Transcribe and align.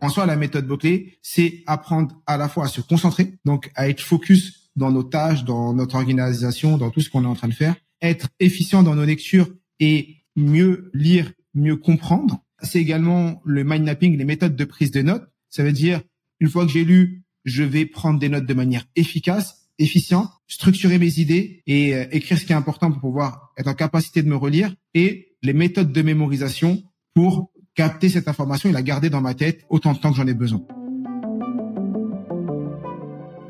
En 0.00 0.08
soi, 0.10 0.26
la 0.26 0.36
méthode 0.36 0.66
Boclé, 0.66 1.18
c'est 1.22 1.62
apprendre 1.66 2.14
à 2.26 2.36
la 2.36 2.48
fois 2.48 2.66
à 2.66 2.68
se 2.68 2.80
concentrer, 2.80 3.34
donc 3.44 3.70
à 3.74 3.88
être 3.88 4.00
focus 4.00 4.70
dans 4.76 4.92
nos 4.92 5.02
tâches, 5.02 5.44
dans 5.44 5.74
notre 5.74 5.96
organisation, 5.96 6.78
dans 6.78 6.90
tout 6.90 7.00
ce 7.00 7.10
qu'on 7.10 7.24
est 7.24 7.28
en 7.28 7.34
train 7.34 7.48
de 7.48 7.54
faire, 7.54 7.74
être 8.00 8.28
efficient 8.38 8.84
dans 8.84 8.94
nos 8.94 9.04
lectures 9.04 9.48
et 9.80 10.18
mieux 10.36 10.90
lire, 10.94 11.32
mieux 11.54 11.76
comprendre. 11.76 12.38
C'est 12.62 12.80
également 12.80 13.42
le 13.44 13.64
mind 13.64 13.84
mapping, 13.84 14.16
les 14.16 14.24
méthodes 14.24 14.54
de 14.54 14.64
prise 14.64 14.92
de 14.92 15.02
notes. 15.02 15.28
Ça 15.50 15.64
veut 15.64 15.72
dire, 15.72 16.00
une 16.38 16.48
fois 16.48 16.64
que 16.64 16.72
j'ai 16.72 16.84
lu, 16.84 17.24
je 17.44 17.64
vais 17.64 17.86
prendre 17.86 18.20
des 18.20 18.28
notes 18.28 18.46
de 18.46 18.54
manière 18.54 18.84
efficace, 18.94 19.68
efficiente, 19.78 20.30
structurer 20.46 20.98
mes 20.98 21.18
idées 21.18 21.62
et 21.66 21.94
euh, 21.94 22.06
écrire 22.12 22.38
ce 22.38 22.44
qui 22.44 22.52
est 22.52 22.56
important 22.56 22.90
pour 22.90 23.00
pouvoir 23.00 23.52
être 23.56 23.68
en 23.68 23.74
capacité 23.74 24.22
de 24.22 24.28
me 24.28 24.36
relire 24.36 24.74
et 24.94 25.27
les 25.42 25.52
méthodes 25.52 25.92
de 25.92 26.02
mémorisation 26.02 26.82
pour 27.14 27.50
capter 27.74 28.08
cette 28.08 28.28
information 28.28 28.68
et 28.70 28.72
la 28.72 28.82
garder 28.82 29.10
dans 29.10 29.20
ma 29.20 29.34
tête 29.34 29.64
autant 29.68 29.92
de 29.92 29.98
temps 29.98 30.10
que 30.10 30.16
j'en 30.16 30.26
ai 30.26 30.34
besoin. 30.34 30.62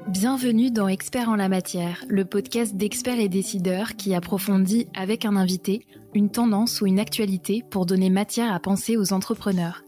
Bienvenue 0.09 0.70
dans 0.70 0.88
Experts 0.88 1.29
en 1.29 1.37
la 1.37 1.48
matière, 1.48 2.05
le 2.09 2.24
podcast 2.24 2.77
d'experts 2.77 3.20
et 3.20 3.29
décideurs 3.29 3.95
qui 3.95 4.15
approfondit 4.15 4.88
avec 4.95 5.24
un 5.24 5.37
invité 5.37 5.87
une 6.15 6.30
tendance 6.30 6.80
ou 6.80 6.87
une 6.87 6.98
actualité 6.98 7.62
pour 7.70 7.87
donner 7.87 8.10
matière 8.10 8.52
à 8.52 8.59
penser 8.59 8.96
aux 8.96 9.12
entrepreneurs. 9.12 9.84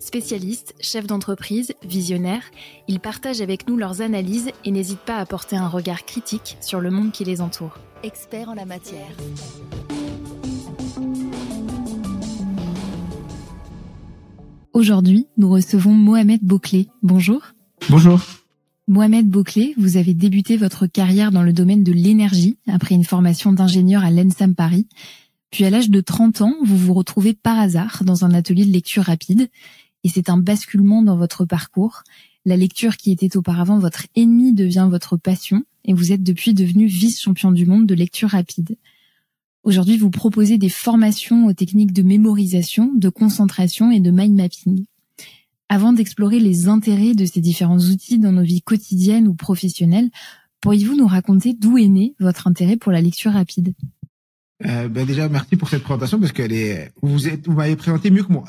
Spécialistes, 0.00 0.74
chefs 0.80 1.06
d'entreprise, 1.06 1.74
visionnaires, 1.84 2.44
ils 2.88 3.00
partagent 3.00 3.40
avec 3.40 3.68
nous 3.68 3.76
leurs 3.76 4.00
analyses 4.00 4.50
et 4.64 4.70
n'hésitent 4.72 4.98
pas 4.98 5.18
à 5.18 5.26
porter 5.26 5.56
un 5.56 5.68
regard 5.68 6.04
critique 6.04 6.56
sur 6.60 6.80
le 6.80 6.90
monde 6.90 7.12
qui 7.12 7.24
les 7.24 7.40
entoure. 7.40 7.78
Experts 8.02 8.48
en 8.48 8.54
la 8.54 8.64
matière. 8.64 9.10
Aujourd'hui, 14.80 15.26
nous 15.36 15.50
recevons 15.50 15.92
Mohamed 15.92 16.40
Bouclé. 16.42 16.88
Bonjour. 17.02 17.42
Bonjour. 17.90 18.18
Mohamed 18.88 19.28
Bouclé, 19.28 19.74
vous 19.76 19.98
avez 19.98 20.14
débuté 20.14 20.56
votre 20.56 20.86
carrière 20.86 21.32
dans 21.32 21.42
le 21.42 21.52
domaine 21.52 21.84
de 21.84 21.92
l'énergie 21.92 22.56
après 22.66 22.94
une 22.94 23.04
formation 23.04 23.52
d'ingénieur 23.52 24.02
à 24.02 24.10
l'ENSAM 24.10 24.54
Paris. 24.54 24.88
Puis 25.50 25.66
à 25.66 25.70
l'âge 25.70 25.90
de 25.90 26.00
30 26.00 26.40
ans, 26.40 26.54
vous 26.64 26.78
vous 26.78 26.94
retrouvez 26.94 27.34
par 27.34 27.58
hasard 27.58 28.04
dans 28.06 28.24
un 28.24 28.32
atelier 28.32 28.64
de 28.64 28.72
lecture 28.72 29.02
rapide 29.02 29.50
et 30.02 30.08
c'est 30.08 30.30
un 30.30 30.38
basculement 30.38 31.02
dans 31.02 31.18
votre 31.18 31.44
parcours. 31.44 32.02
La 32.46 32.56
lecture 32.56 32.96
qui 32.96 33.12
était 33.12 33.36
auparavant 33.36 33.78
votre 33.78 34.06
ennemi 34.16 34.54
devient 34.54 34.88
votre 34.90 35.18
passion 35.18 35.62
et 35.84 35.92
vous 35.92 36.10
êtes 36.10 36.22
depuis 36.22 36.54
devenu 36.54 36.86
vice-champion 36.86 37.52
du 37.52 37.66
monde 37.66 37.84
de 37.84 37.94
lecture 37.94 38.30
rapide. 38.30 38.78
Aujourd'hui, 39.62 39.98
vous 39.98 40.10
proposez 40.10 40.56
des 40.56 40.70
formations 40.70 41.46
aux 41.46 41.52
techniques 41.52 41.92
de 41.92 42.02
mémorisation, 42.02 42.92
de 42.94 43.08
concentration 43.10 43.90
et 43.90 44.00
de 44.00 44.10
mind 44.10 44.34
mapping. 44.34 44.86
Avant 45.68 45.92
d'explorer 45.92 46.40
les 46.40 46.68
intérêts 46.68 47.14
de 47.14 47.26
ces 47.26 47.40
différents 47.40 47.78
outils 47.78 48.18
dans 48.18 48.32
nos 48.32 48.42
vies 48.42 48.62
quotidiennes 48.62 49.28
ou 49.28 49.34
professionnelles, 49.34 50.10
pourriez-vous 50.60 50.96
nous 50.96 51.06
raconter 51.06 51.52
d'où 51.52 51.76
est 51.76 51.88
né 51.88 52.14
votre 52.20 52.46
intérêt 52.46 52.76
pour 52.76 52.90
la 52.90 53.00
lecture 53.00 53.32
rapide? 53.32 53.74
Ben 54.60 55.06
déjà, 55.06 55.28
merci 55.28 55.56
pour 55.56 55.68
cette 55.68 55.82
présentation 55.82 56.18
parce 56.18 56.32
qu'elle 56.32 56.52
est, 56.52 56.92
vous 57.00 57.16
vous 57.18 57.52
m'avez 57.52 57.76
présenté 57.76 58.10
mieux 58.10 58.24
que 58.24 58.32
moi. 58.32 58.44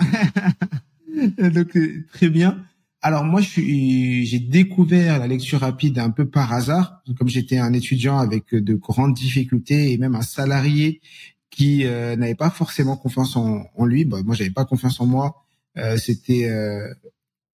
Donc 1.37 1.75
euh, 1.77 2.05
très 2.13 2.29
bien. 2.29 2.57
Alors 3.03 3.23
moi, 3.23 3.41
je 3.41 3.59
j'ai 3.59 4.39
découvert 4.39 5.17
la 5.17 5.27
lecture 5.27 5.61
rapide 5.61 5.97
un 5.97 6.11
peu 6.11 6.29
par 6.29 6.53
hasard, 6.53 7.01
comme 7.17 7.29
j'étais 7.29 7.57
un 7.57 7.73
étudiant 7.73 8.19
avec 8.19 8.53
de 8.53 8.75
grandes 8.75 9.15
difficultés 9.15 9.91
et 9.91 9.97
même 9.97 10.13
un 10.13 10.21
salarié 10.21 11.01
qui 11.49 11.85
euh, 11.85 12.15
n'avait 12.15 12.35
pas 12.35 12.51
forcément 12.51 12.97
confiance 12.97 13.35
en, 13.35 13.85
lui. 13.85 14.05
Bah, 14.05 14.17
moi, 14.23 14.35
j'avais 14.35 14.51
pas 14.51 14.65
confiance 14.65 14.99
en 15.01 15.07
moi. 15.07 15.43
Euh, 15.77 15.97
c'était, 15.97 16.47
euh, 16.47 16.93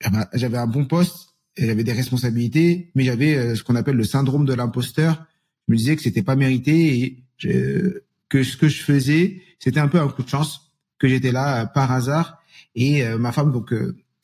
ah 0.03 0.09
bah, 0.09 0.29
j'avais 0.33 0.57
un 0.57 0.67
bon 0.67 0.85
poste, 0.85 1.35
j'avais 1.57 1.83
des 1.83 1.93
responsabilités, 1.93 2.91
mais 2.93 3.03
j'avais 3.03 3.55
ce 3.55 3.63
qu'on 3.63 3.75
appelle 3.75 3.95
le 3.95 4.03
syndrome 4.03 4.45
de 4.45 4.53
l'imposteur. 4.53 5.25
Je 5.67 5.73
me 5.73 5.77
disais 5.77 5.95
que 5.95 6.01
c'était 6.01 6.23
pas 6.23 6.35
mérité 6.35 6.99
et 6.99 7.23
que 7.39 8.43
ce 8.43 8.57
que 8.57 8.67
je 8.67 8.83
faisais, 8.83 9.41
c'était 9.59 9.79
un 9.79 9.87
peu 9.87 9.99
un 9.99 10.07
coup 10.09 10.23
de 10.23 10.29
chance, 10.29 10.73
que 10.99 11.07
j'étais 11.07 11.31
là 11.31 11.65
par 11.65 11.91
hasard. 11.91 12.41
Et 12.75 13.03
ma 13.17 13.31
femme, 13.31 13.51
donc 13.51 13.73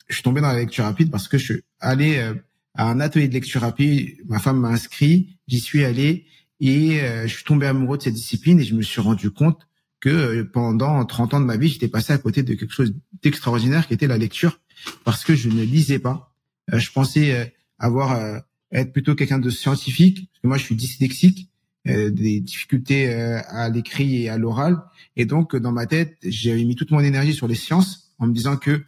je 0.08 0.14
suis 0.14 0.22
tombé 0.22 0.40
dans 0.40 0.48
la 0.48 0.58
lecture 0.58 0.84
rapide 0.84 1.10
parce 1.10 1.28
que 1.28 1.38
je 1.38 1.44
suis 1.44 1.62
allé 1.80 2.18
euh, 2.18 2.34
à 2.74 2.90
un 2.90 3.00
atelier 3.00 3.28
de 3.28 3.34
lecture 3.34 3.62
rapide. 3.62 4.16
Ma 4.26 4.38
femme 4.38 4.60
m'a 4.60 4.68
inscrit, 4.68 5.38
j'y 5.48 5.60
suis 5.60 5.84
allé 5.84 6.26
et 6.60 7.00
euh, 7.00 7.26
je 7.26 7.34
suis 7.34 7.44
tombé 7.44 7.66
amoureux 7.66 7.98
de 7.98 8.02
cette 8.02 8.14
discipline 8.14 8.60
et 8.60 8.64
je 8.64 8.74
me 8.74 8.82
suis 8.82 9.00
rendu 9.00 9.30
compte 9.30 9.66
que 10.00 10.10
euh, 10.10 10.44
pendant 10.44 11.04
30 11.04 11.34
ans 11.34 11.40
de 11.40 11.46
ma 11.46 11.56
vie, 11.56 11.68
j'étais 11.68 11.88
passé 11.88 12.12
à 12.12 12.18
côté 12.18 12.42
de 12.42 12.54
quelque 12.54 12.72
chose 12.72 12.94
d'extraordinaire 13.22 13.86
qui 13.86 13.94
était 13.94 14.06
la 14.06 14.18
lecture 14.18 14.60
parce 15.04 15.24
que 15.24 15.34
je 15.34 15.48
ne 15.48 15.62
lisais 15.62 15.98
pas. 15.98 16.34
je 16.70 16.90
pensais 16.90 17.54
avoir 17.78 18.42
être 18.72 18.92
plutôt 18.92 19.14
quelqu'un 19.14 19.38
de 19.38 19.48
scientifique 19.48 20.28
parce 20.30 20.42
que 20.42 20.48
moi 20.48 20.58
je 20.58 20.64
suis 20.64 20.74
dyslexique, 20.74 21.48
des 21.86 22.40
difficultés 22.40 23.14
à 23.14 23.68
l'écrit 23.70 24.24
et 24.24 24.28
à 24.28 24.36
l'oral 24.36 24.82
et 25.16 25.24
donc 25.24 25.56
dans 25.56 25.72
ma 25.72 25.86
tête, 25.86 26.16
j'ai 26.22 26.62
mis 26.64 26.74
toute 26.74 26.90
mon 26.90 27.00
énergie 27.00 27.32
sur 27.32 27.46
les 27.46 27.54
sciences 27.54 28.12
en 28.18 28.26
me 28.26 28.34
disant 28.34 28.56
que 28.56 28.84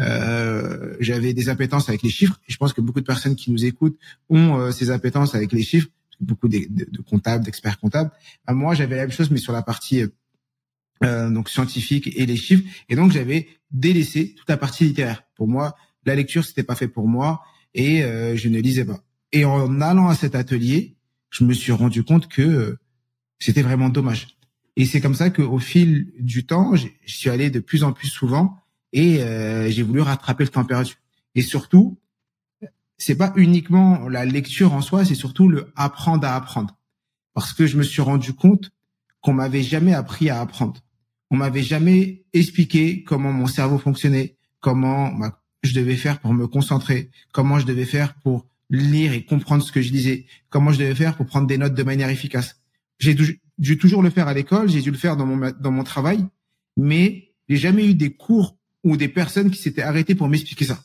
euh, 0.00 0.96
j'avais 0.98 1.34
des 1.34 1.48
appétences 1.48 1.88
avec 1.88 2.02
les 2.02 2.10
chiffres. 2.10 2.40
Je 2.48 2.56
pense 2.56 2.72
que 2.72 2.80
beaucoup 2.80 3.00
de 3.00 3.06
personnes 3.06 3.36
qui 3.36 3.50
nous 3.50 3.64
écoutent 3.64 3.98
ont 4.28 4.58
euh, 4.58 4.70
ces 4.70 4.90
appétences 4.90 5.34
avec 5.34 5.52
les 5.52 5.62
chiffres. 5.62 5.88
Beaucoup 6.20 6.48
de, 6.48 6.58
de, 6.68 7.02
comptables, 7.02 7.44
d'experts 7.44 7.78
comptables. 7.78 8.10
Euh, 8.48 8.54
moi, 8.54 8.74
j'avais 8.74 8.96
la 8.96 9.02
même 9.02 9.12
chose, 9.12 9.30
mais 9.30 9.38
sur 9.38 9.52
la 9.52 9.62
partie 9.62 10.04
euh, 11.02 11.30
donc 11.30 11.48
scientifique 11.48 12.10
et 12.14 12.26
les 12.26 12.36
chiffres. 12.36 12.64
Et 12.88 12.96
donc, 12.96 13.12
j'avais 13.12 13.48
délaissé 13.70 14.34
toute 14.34 14.48
la 14.48 14.56
partie 14.56 14.84
littéraire. 14.84 15.24
Pour 15.36 15.48
moi, 15.48 15.76
la 16.04 16.14
lecture, 16.14 16.44
c'était 16.44 16.62
pas 16.62 16.74
fait 16.74 16.88
pour 16.88 17.06
moi 17.06 17.42
et 17.74 18.02
je 18.02 18.48
ne 18.48 18.58
lisais 18.58 18.84
pas. 18.84 19.00
Et 19.32 19.44
en 19.44 19.80
allant 19.80 20.08
à 20.08 20.16
cet 20.16 20.34
atelier, 20.34 20.96
je 21.28 21.44
me 21.44 21.52
suis 21.52 21.70
rendu 21.70 22.02
compte 22.02 22.26
que 22.26 22.78
c'était 23.38 23.62
vraiment 23.62 23.90
dommage. 23.90 24.36
Et 24.76 24.86
c'est 24.86 25.00
comme 25.00 25.14
ça 25.14 25.30
qu'au 25.30 25.58
fil 25.58 26.10
du 26.18 26.46
temps, 26.46 26.74
je 26.74 26.88
suis 27.06 27.30
allé 27.30 27.50
de 27.50 27.60
plus 27.60 27.84
en 27.84 27.92
plus 27.92 28.08
souvent 28.08 28.60
et 28.92 29.22
euh, 29.22 29.70
j'ai 29.70 29.82
voulu 29.82 30.00
rattraper 30.00 30.44
le 30.44 30.50
temps. 30.50 30.66
Et 31.34 31.42
surtout, 31.42 31.98
c'est 32.98 33.16
pas 33.16 33.32
uniquement 33.36 34.08
la 34.08 34.24
lecture 34.24 34.74
en 34.74 34.82
soi, 34.82 35.04
c'est 35.04 35.14
surtout 35.14 35.48
le 35.48 35.72
apprendre 35.76 36.26
à 36.26 36.36
apprendre. 36.36 36.76
Parce 37.34 37.52
que 37.52 37.66
je 37.66 37.76
me 37.76 37.82
suis 37.82 38.02
rendu 38.02 38.32
compte 38.34 38.70
qu'on 39.20 39.32
m'avait 39.32 39.62
jamais 39.62 39.94
appris 39.94 40.28
à 40.30 40.40
apprendre. 40.40 40.80
On 41.30 41.36
m'avait 41.36 41.62
jamais 41.62 42.24
expliqué 42.32 43.04
comment 43.04 43.32
mon 43.32 43.46
cerveau 43.46 43.78
fonctionnait, 43.78 44.36
comment 44.60 45.12
je 45.62 45.74
devais 45.74 45.96
faire 45.96 46.20
pour 46.20 46.34
me 46.34 46.46
concentrer, 46.46 47.10
comment 47.32 47.58
je 47.58 47.66
devais 47.66 47.84
faire 47.84 48.14
pour 48.14 48.46
lire 48.70 49.12
et 49.12 49.24
comprendre 49.24 49.62
ce 49.62 49.72
que 49.72 49.82
je 49.82 49.92
lisais, 49.92 50.26
comment 50.48 50.72
je 50.72 50.78
devais 50.78 50.94
faire 50.94 51.16
pour 51.16 51.26
prendre 51.26 51.46
des 51.46 51.58
notes 51.58 51.74
de 51.74 51.82
manière 51.82 52.08
efficace. 52.08 52.60
J'ai 52.98 53.14
dû 53.14 53.78
toujours 53.78 54.02
le 54.02 54.10
faire 54.10 54.28
à 54.28 54.34
l'école, 54.34 54.68
j'ai 54.68 54.80
dû 54.82 54.90
le 54.90 54.96
faire 54.96 55.16
dans 55.16 55.26
mon 55.26 55.52
dans 55.58 55.70
mon 55.70 55.84
travail, 55.84 56.26
mais 56.76 57.32
j'ai 57.48 57.56
jamais 57.56 57.86
eu 57.86 57.94
des 57.94 58.12
cours 58.14 58.58
ou 58.84 58.96
des 58.96 59.08
personnes 59.08 59.50
qui 59.50 59.60
s'étaient 59.60 59.82
arrêtées 59.82 60.14
pour 60.14 60.28
m'expliquer 60.28 60.64
ça. 60.64 60.82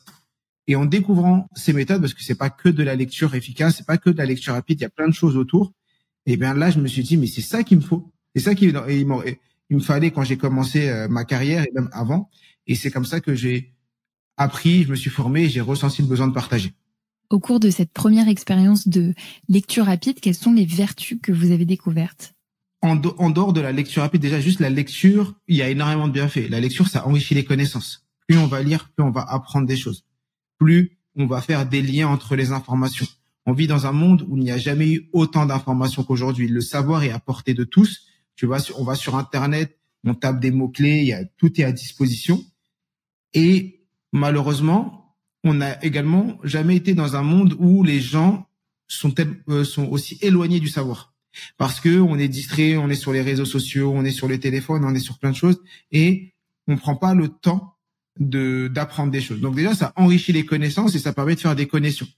Et 0.66 0.76
en 0.76 0.84
découvrant 0.84 1.48
ces 1.54 1.72
méthodes, 1.72 2.00
parce 2.00 2.14
que 2.14 2.22
c'est 2.22 2.34
pas 2.34 2.50
que 2.50 2.68
de 2.68 2.82
la 2.82 2.96
lecture 2.96 3.34
efficace, 3.34 3.76
c'est 3.78 3.86
pas 3.86 3.98
que 3.98 4.10
de 4.10 4.18
la 4.18 4.26
lecture 4.26 4.54
rapide, 4.54 4.80
il 4.80 4.82
y 4.82 4.86
a 4.86 4.90
plein 4.90 5.08
de 5.08 5.14
choses 5.14 5.36
autour. 5.36 5.72
Et 6.26 6.36
bien 6.36 6.54
là, 6.54 6.70
je 6.70 6.80
me 6.80 6.88
suis 6.88 7.02
dit, 7.02 7.16
mais 7.16 7.28
c'est 7.28 7.40
ça 7.40 7.62
qu'il 7.62 7.78
me 7.78 7.82
faut. 7.82 8.12
C'est 8.34 8.42
ça 8.42 8.54
qu'il 8.54 8.78
il, 8.88 9.06
me 9.06 9.80
fallait 9.80 10.10
quand 10.10 10.24
j'ai 10.24 10.36
commencé 10.36 10.88
euh, 10.88 11.08
ma 11.08 11.24
carrière 11.24 11.62
et 11.62 11.70
même 11.72 11.88
avant. 11.92 12.28
Et 12.66 12.74
c'est 12.74 12.90
comme 12.90 13.04
ça 13.04 13.20
que 13.20 13.34
j'ai 13.34 13.72
appris, 14.36 14.82
je 14.82 14.90
me 14.90 14.96
suis 14.96 15.10
formé 15.10 15.48
j'ai 15.48 15.60
ressenti 15.60 16.02
le 16.02 16.08
besoin 16.08 16.26
de 16.26 16.34
partager. 16.34 16.74
Au 17.30 17.40
cours 17.40 17.58
de 17.58 17.70
cette 17.70 17.92
première 17.92 18.28
expérience 18.28 18.86
de 18.86 19.14
lecture 19.48 19.86
rapide, 19.86 20.20
quelles 20.20 20.34
sont 20.34 20.52
les 20.52 20.66
vertus 20.66 21.18
que 21.20 21.32
vous 21.32 21.50
avez 21.50 21.64
découvertes? 21.64 22.35
En, 22.82 22.96
dehors 23.30 23.52
de 23.52 23.60
la 23.60 23.72
lecture 23.72 24.02
rapide, 24.02 24.20
déjà 24.20 24.40
juste 24.40 24.60
la 24.60 24.70
lecture, 24.70 25.34
il 25.48 25.56
y 25.56 25.62
a 25.62 25.68
énormément 25.68 26.08
de 26.08 26.12
bienfaits. 26.12 26.48
La 26.50 26.60
lecture, 26.60 26.88
ça 26.88 27.06
enrichit 27.06 27.34
les 27.34 27.44
connaissances. 27.44 28.06
Plus 28.28 28.38
on 28.38 28.46
va 28.46 28.62
lire, 28.62 28.90
plus 28.90 29.04
on 29.04 29.10
va 29.10 29.22
apprendre 29.22 29.66
des 29.66 29.76
choses. 29.76 30.04
Plus 30.58 30.98
on 31.16 31.26
va 31.26 31.40
faire 31.40 31.66
des 31.66 31.82
liens 31.82 32.08
entre 32.08 32.36
les 32.36 32.52
informations. 32.52 33.06
On 33.46 33.52
vit 33.52 33.66
dans 33.66 33.86
un 33.86 33.92
monde 33.92 34.24
où 34.28 34.36
il 34.36 34.42
n'y 34.42 34.50
a 34.50 34.58
jamais 34.58 34.90
eu 34.90 35.08
autant 35.12 35.46
d'informations 35.46 36.02
qu'aujourd'hui. 36.02 36.48
Le 36.48 36.60
savoir 36.60 37.04
est 37.04 37.10
à 37.10 37.18
portée 37.18 37.54
de 37.54 37.64
tous. 37.64 38.06
Tu 38.34 38.46
vois, 38.46 38.58
on 38.76 38.84
va 38.84 38.94
sur 38.94 39.16
Internet, 39.16 39.78
on 40.04 40.14
tape 40.14 40.40
des 40.40 40.50
mots 40.50 40.68
clés, 40.68 41.00
il 41.00 41.06
y 41.06 41.12
a, 41.12 41.24
tout 41.24 41.60
est 41.60 41.64
à 41.64 41.72
disposition. 41.72 42.44
Et 43.32 43.86
malheureusement, 44.12 45.16
on 45.44 45.54
n'a 45.54 45.82
également 45.84 46.38
jamais 46.42 46.76
été 46.76 46.94
dans 46.94 47.16
un 47.16 47.22
monde 47.22 47.56
où 47.58 47.82
les 47.82 48.00
gens 48.00 48.48
sont, 48.88 49.14
euh, 49.48 49.64
sont 49.64 49.86
aussi 49.86 50.18
éloignés 50.20 50.60
du 50.60 50.68
savoir 50.68 51.15
parce 51.56 51.80
que 51.80 52.00
on 52.00 52.18
est 52.18 52.28
distrait, 52.28 52.76
on 52.76 52.88
est 52.88 52.94
sur 52.94 53.12
les 53.12 53.22
réseaux 53.22 53.44
sociaux, 53.44 53.92
on 53.94 54.04
est 54.04 54.10
sur 54.10 54.28
les 54.28 54.40
téléphones, 54.40 54.84
on 54.84 54.94
est 54.94 55.00
sur 55.00 55.18
plein 55.18 55.30
de 55.30 55.36
choses 55.36 55.60
et 55.92 56.34
on 56.66 56.76
prend 56.76 56.96
pas 56.96 57.14
le 57.14 57.28
temps 57.28 57.74
de 58.18 58.68
d'apprendre 58.72 59.12
des 59.12 59.20
choses. 59.20 59.40
Donc 59.40 59.54
déjà, 59.54 59.74
ça 59.74 59.92
enrichit 59.96 60.32
les 60.32 60.46
connaissances 60.46 60.94
et 60.94 60.98
ça 60.98 61.12
permet 61.12 61.34
de 61.34 61.40
faire 61.40 61.56
des 61.56 61.66
connexions, 61.66 62.08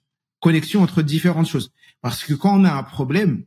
connexions 0.41 0.83
entre 0.83 1.03
différentes 1.03 1.49
choses. 1.49 1.73
Parce 2.01 2.25
que 2.25 2.35
quand 2.35 2.61
on 2.61 2.65
a 2.65 2.73
un 2.73 2.83
problème, 2.83 3.45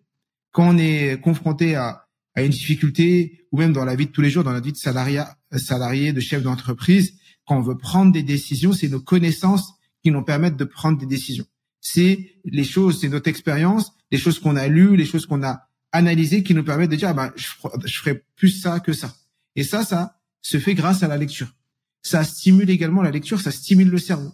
quand 0.51 0.75
on 0.75 0.77
est 0.77 1.19
confronté 1.21 1.75
à 1.75 2.07
a 2.35 2.43
une 2.43 2.51
difficulté, 2.51 3.45
ou 3.51 3.57
même 3.57 3.73
dans 3.73 3.85
la 3.85 3.95
vie 3.95 4.05
de 4.05 4.11
tous 4.11 4.21
les 4.21 4.29
jours, 4.29 4.43
dans 4.43 4.53
la 4.53 4.59
vie 4.59 4.71
de 4.71 4.77
salariat, 4.77 5.37
salarié, 5.51 6.13
de 6.13 6.21
chef 6.21 6.43
d'entreprise, 6.43 7.17
quand 7.45 7.57
on 7.57 7.61
veut 7.61 7.77
prendre 7.77 8.11
des 8.11 8.23
décisions, 8.23 8.73
c'est 8.73 8.87
nos 8.87 9.01
connaissances 9.01 9.73
qui 10.03 10.11
nous 10.11 10.23
permettent 10.23 10.57
de 10.57 10.63
prendre 10.63 10.97
des 10.97 11.05
décisions. 11.05 11.45
C'est 11.81 12.35
les 12.45 12.63
choses, 12.63 13.01
c'est 13.01 13.09
notre 13.09 13.27
expérience, 13.27 13.93
les 14.11 14.17
choses 14.17 14.39
qu'on 14.39 14.55
a 14.55 14.67
lues, 14.67 14.95
les 14.95 15.05
choses 15.05 15.25
qu'on 15.25 15.43
a 15.43 15.67
analysées 15.91 16.43
qui 16.43 16.53
nous 16.53 16.63
permettent 16.63 16.91
de 16.91 16.95
dire, 16.95 17.09
ah 17.09 17.13
ben, 17.13 17.31
je, 17.35 17.47
je 17.85 17.97
ferai 17.97 18.23
plus 18.35 18.49
ça 18.49 18.79
que 18.79 18.93
ça. 18.93 19.13
Et 19.55 19.63
ça, 19.63 19.83
ça 19.83 20.19
se 20.41 20.59
fait 20.59 20.73
grâce 20.73 21.03
à 21.03 21.07
la 21.07 21.17
lecture. 21.17 21.53
Ça 22.01 22.23
stimule 22.23 22.69
également 22.69 23.01
la 23.01 23.11
lecture, 23.11 23.39
ça 23.39 23.51
stimule 23.51 23.89
le 23.89 23.97
cerveau. 23.97 24.33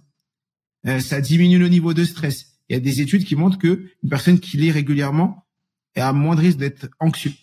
Euh, 0.85 0.99
ça 0.99 1.21
diminue 1.21 1.59
le 1.59 1.67
niveau 1.67 1.93
de 1.93 2.03
stress. 2.05 2.59
Il 2.69 2.73
y 2.73 2.77
a 2.77 2.79
des 2.79 3.01
études 3.01 3.25
qui 3.25 3.35
montrent 3.35 3.57
que 3.57 3.85
une 4.03 4.09
personne 4.09 4.39
qui 4.39 4.57
lit 4.57 4.71
régulièrement 4.71 5.45
a 5.95 6.13
moins 6.13 6.35
de 6.35 6.41
risque 6.41 6.59
d'être 6.59 6.87
anxieux. 6.99 7.33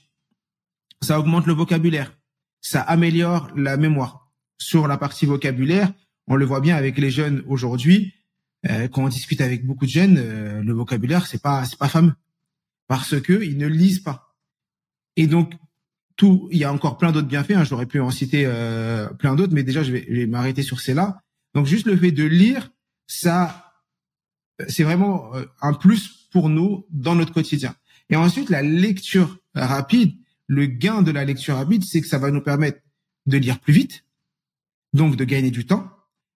Ça 1.02 1.18
augmente 1.18 1.46
le 1.46 1.52
vocabulaire. 1.52 2.16
Ça 2.60 2.80
améliore 2.80 3.50
la 3.56 3.76
mémoire. 3.76 4.30
Sur 4.58 4.86
la 4.86 4.96
partie 4.96 5.26
vocabulaire, 5.26 5.92
on 6.26 6.36
le 6.36 6.44
voit 6.46 6.60
bien 6.60 6.76
avec 6.76 6.96
les 6.98 7.10
jeunes 7.10 7.42
aujourd'hui. 7.46 8.14
Euh, 8.70 8.88
quand 8.88 9.04
on 9.04 9.08
discute 9.08 9.40
avec 9.40 9.66
beaucoup 9.66 9.84
de 9.84 9.90
jeunes, 9.90 10.16
euh, 10.18 10.62
le 10.62 10.72
vocabulaire 10.72 11.26
c'est 11.26 11.42
pas 11.42 11.64
c'est 11.64 11.78
pas 11.78 11.88
fameux 11.88 12.14
parce 12.86 13.20
que 13.20 13.42
ils 13.42 13.58
ne 13.58 13.66
lisent 13.66 14.00
pas. 14.00 14.34
Et 15.16 15.26
donc 15.26 15.54
tout, 16.16 16.48
il 16.52 16.58
y 16.58 16.64
a 16.64 16.72
encore 16.72 16.98
plein 16.98 17.12
d'autres 17.12 17.28
bienfaits. 17.28 17.52
Hein, 17.52 17.64
J'aurais 17.64 17.86
pu 17.86 18.00
en 18.00 18.10
citer 18.10 18.44
euh, 18.46 19.08
plein 19.08 19.34
d'autres, 19.34 19.54
mais 19.54 19.62
déjà 19.62 19.82
je 19.82 19.92
vais, 19.92 20.06
vais 20.08 20.26
m'arrêter 20.26 20.62
sur 20.62 20.80
celles-là. 20.80 21.20
Donc 21.54 21.66
juste 21.66 21.86
le 21.86 21.96
fait 21.96 22.12
de 22.12 22.24
lire, 22.24 22.70
ça, 23.06 23.72
c'est 24.68 24.84
vraiment 24.84 25.32
un 25.60 25.74
plus 25.74 26.28
pour 26.30 26.48
nous 26.48 26.86
dans 26.90 27.14
notre 27.14 27.32
quotidien. 27.32 27.74
Et 28.10 28.16
ensuite 28.16 28.50
la 28.50 28.62
lecture 28.62 29.38
rapide, 29.54 30.14
le 30.46 30.66
gain 30.66 31.02
de 31.02 31.10
la 31.10 31.24
lecture 31.24 31.56
rapide, 31.56 31.84
c'est 31.84 32.00
que 32.00 32.06
ça 32.06 32.18
va 32.18 32.30
nous 32.30 32.42
permettre 32.42 32.80
de 33.26 33.38
lire 33.38 33.58
plus 33.60 33.72
vite, 33.72 34.04
donc 34.92 35.16
de 35.16 35.24
gagner 35.24 35.50
du 35.50 35.64
temps, 35.64 35.90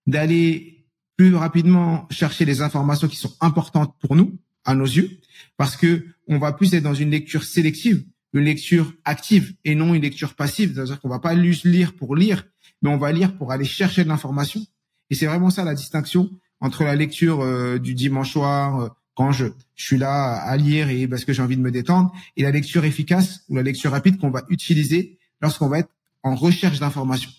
d'aller 0.06 0.86
plus 1.16 1.34
rapidement 1.34 2.06
chercher 2.10 2.44
les 2.44 2.62
informations 2.62 3.08
qui 3.08 3.16
sont 3.16 3.34
importantes 3.40 3.94
pour 4.00 4.16
nous, 4.16 4.38
à 4.64 4.74
nos 4.74 4.84
yeux, 4.84 5.20
parce 5.56 5.76
que 5.76 6.06
on 6.28 6.38
va 6.38 6.52
plus 6.52 6.74
être 6.74 6.82
dans 6.82 6.94
une 6.94 7.10
lecture 7.10 7.44
sélective, 7.44 8.04
une 8.32 8.44
lecture 8.44 8.92
active 9.04 9.54
et 9.64 9.74
non 9.74 9.94
une 9.94 10.02
lecture 10.02 10.34
passive. 10.34 10.74
C'est-à-dire 10.74 11.00
qu'on 11.00 11.08
va 11.08 11.18
pas 11.18 11.34
lire 11.34 11.96
pour 11.96 12.14
lire, 12.14 12.44
mais 12.82 12.90
on 12.90 12.98
va 12.98 13.12
lire 13.12 13.36
pour 13.36 13.50
aller 13.50 13.64
chercher 13.64 14.04
de 14.04 14.08
l'information. 14.08 14.64
Et 15.10 15.14
c'est 15.14 15.26
vraiment 15.26 15.50
ça 15.50 15.64
la 15.64 15.74
distinction 15.74 16.30
entre 16.60 16.84
la 16.84 16.94
lecture 16.94 17.40
euh, 17.40 17.78
du 17.78 17.94
dimanche 17.94 18.32
soir, 18.32 18.80
euh, 18.80 18.88
quand 19.14 19.32
je, 19.32 19.46
je 19.74 19.84
suis 19.84 19.98
là 19.98 20.34
à 20.34 20.56
lire 20.56 20.90
et 20.90 21.08
parce 21.08 21.24
que 21.24 21.32
j'ai 21.32 21.42
envie 21.42 21.56
de 21.56 21.62
me 21.62 21.70
détendre, 21.70 22.12
et 22.36 22.42
la 22.42 22.50
lecture 22.50 22.84
efficace 22.84 23.40
ou 23.48 23.56
la 23.56 23.62
lecture 23.62 23.90
rapide 23.90 24.18
qu'on 24.18 24.30
va 24.30 24.44
utiliser 24.48 25.18
lorsqu'on 25.40 25.68
va 25.68 25.80
être 25.80 25.90
en 26.22 26.34
recherche 26.34 26.78
d'informations. 26.78 27.30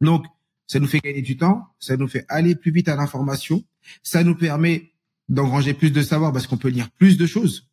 Donc, 0.00 0.24
ça 0.66 0.78
nous 0.78 0.86
fait 0.86 1.00
gagner 1.00 1.22
du 1.22 1.36
temps, 1.36 1.66
ça 1.80 1.96
nous 1.96 2.08
fait 2.08 2.24
aller 2.28 2.54
plus 2.54 2.70
vite 2.70 2.88
à 2.88 2.96
l'information, 2.96 3.64
ça 4.02 4.22
nous 4.22 4.36
permet 4.36 4.92
d'engranger 5.28 5.74
plus 5.74 5.90
de 5.90 6.02
savoir 6.02 6.32
parce 6.32 6.46
qu'on 6.46 6.56
peut 6.56 6.68
lire 6.68 6.90
plus 6.90 7.18
de 7.18 7.26
choses. 7.26 7.69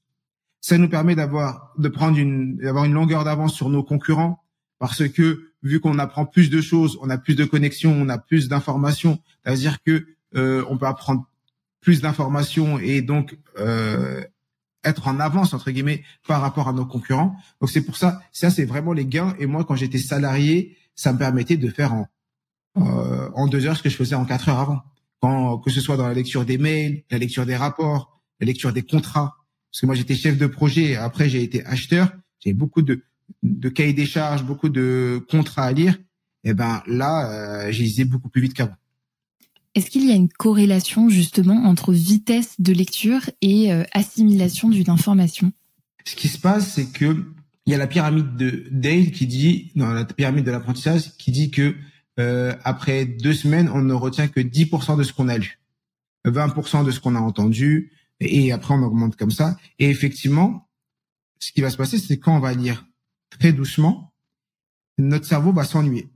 Ça 0.67 0.77
nous 0.77 0.89
permet 0.89 1.15
d'avoir 1.15 1.71
de 1.77 1.87
prendre 1.87 2.17
une 2.17 2.57
d'avoir 2.57 2.83
une 2.83 2.91
longueur 2.91 3.23
d'avance 3.23 3.53
sur 3.53 3.69
nos 3.69 3.83
concurrents 3.83 4.43
parce 4.79 5.07
que 5.07 5.53
vu 5.63 5.79
qu'on 5.79 5.97
apprend 5.97 6.25
plus 6.25 6.49
de 6.49 6.59
choses, 6.59 6.99
on 7.01 7.09
a 7.09 7.17
plus 7.17 7.35
de 7.35 7.45
connexions, 7.45 7.93
on 7.93 8.09
a 8.09 8.17
plus 8.17 8.49
d'informations, 8.49 9.17
c'est-à-dire 9.45 9.81
que 9.81 10.05
euh, 10.35 10.65
on 10.69 10.77
peut 10.77 10.85
apprendre 10.85 11.25
plus 11.79 12.01
d'informations 12.01 12.79
et 12.79 13.01
donc 13.01 13.37
euh, 13.57 14.21
être 14.83 15.07
en 15.07 15.21
avance 15.21 15.53
entre 15.53 15.71
guillemets 15.71 16.03
par 16.27 16.41
rapport 16.41 16.67
à 16.67 16.73
nos 16.73 16.85
concurrents. 16.85 17.37
Donc 17.61 17.69
c'est 17.69 17.79
pour 17.79 17.95
ça, 17.95 18.19
ça 18.33 18.49
c'est 18.49 18.65
vraiment 18.65 18.91
les 18.91 19.05
gains. 19.05 19.37
Et 19.39 19.45
moi, 19.45 19.63
quand 19.63 19.77
j'étais 19.77 19.99
salarié, 19.99 20.75
ça 20.95 21.13
me 21.13 21.17
permettait 21.17 21.55
de 21.55 21.69
faire 21.69 21.93
en 21.93 22.07
euh, 22.75 23.29
en 23.35 23.47
deux 23.47 23.65
heures 23.67 23.77
ce 23.77 23.83
que 23.83 23.89
je 23.89 23.95
faisais 23.95 24.15
en 24.15 24.25
quatre 24.25 24.49
heures 24.49 24.59
avant. 24.59 24.81
Quand 25.21 25.59
que 25.59 25.71
ce 25.71 25.79
soit 25.79 25.95
dans 25.95 26.09
la 26.09 26.13
lecture 26.13 26.43
des 26.43 26.57
mails, 26.57 27.05
la 27.09 27.19
lecture 27.19 27.45
des 27.45 27.55
rapports, 27.55 28.19
la 28.41 28.47
lecture 28.47 28.73
des 28.73 28.83
contrats. 28.83 29.37
Parce 29.71 29.81
que 29.81 29.85
moi 29.85 29.95
j'étais 29.95 30.15
chef 30.15 30.37
de 30.37 30.47
projet. 30.47 30.95
Après 30.95 31.29
j'ai 31.29 31.43
été 31.43 31.65
acheteur. 31.65 32.11
J'ai 32.39 32.53
beaucoup 32.53 32.81
de 32.81 33.03
de 33.43 33.69
cahiers 33.69 33.93
des 33.93 34.05
charges, 34.05 34.43
beaucoup 34.43 34.69
de 34.69 35.25
contrats 35.29 35.65
à 35.65 35.71
lire. 35.71 35.97
Et 36.43 36.53
ben 36.53 36.81
là, 36.87 37.31
euh, 37.65 37.71
j'ai 37.71 37.83
lisais 37.83 38.05
beaucoup 38.05 38.29
plus 38.29 38.41
vite 38.41 38.53
qu'avant. 38.53 38.75
Est-ce 39.75 39.89
qu'il 39.89 40.07
y 40.07 40.11
a 40.11 40.15
une 40.15 40.29
corrélation 40.29 41.09
justement 41.09 41.65
entre 41.65 41.93
vitesse 41.93 42.55
de 42.59 42.73
lecture 42.73 43.29
et 43.41 43.71
euh, 43.71 43.83
assimilation 43.91 44.69
d'une 44.69 44.89
information? 44.89 45.51
Ce 46.05 46.15
qui 46.15 46.29
se 46.29 46.39
passe, 46.39 46.73
c'est 46.73 46.91
que 46.91 47.25
il 47.65 47.71
y 47.71 47.75
a 47.75 47.77
la 47.77 47.87
pyramide 47.87 48.37
de 48.37 48.63
Dale 48.71 49.11
qui 49.11 49.27
dit, 49.27 49.71
dans 49.75 49.91
la 49.91 50.05
pyramide 50.05 50.45
de 50.45 50.51
l'apprentissage, 50.51 51.17
qui 51.17 51.31
dit 51.31 51.51
que 51.51 51.75
euh, 52.17 52.55
après 52.63 53.05
deux 53.05 53.33
semaines, 53.33 53.69
on 53.69 53.81
ne 53.81 53.93
retient 53.93 54.29
que 54.29 54.39
10% 54.39 54.97
de 54.97 55.03
ce 55.03 55.11
qu'on 55.11 55.27
a 55.27 55.37
lu, 55.37 55.59
20% 56.25 56.85
de 56.85 56.91
ce 56.91 57.01
qu'on 57.01 57.15
a 57.15 57.19
entendu, 57.19 57.91
et 58.19 58.51
après 58.51 58.73
on 58.73 58.83
augmente 58.83 59.15
comme 59.15 59.31
ça. 59.31 59.57
Et 59.79 59.89
effectivement, 59.89 60.67
ce 61.39 61.51
qui 61.51 61.61
va 61.61 61.69
se 61.69 61.77
passer, 61.77 61.97
c'est 61.97 62.17
quand 62.17 62.35
on 62.35 62.39
va 62.39 62.53
lire 62.53 62.85
très 63.29 63.53
doucement, 63.53 64.13
notre 64.97 65.25
cerveau 65.25 65.51
va 65.51 65.63
s'ennuyer. 65.63 66.09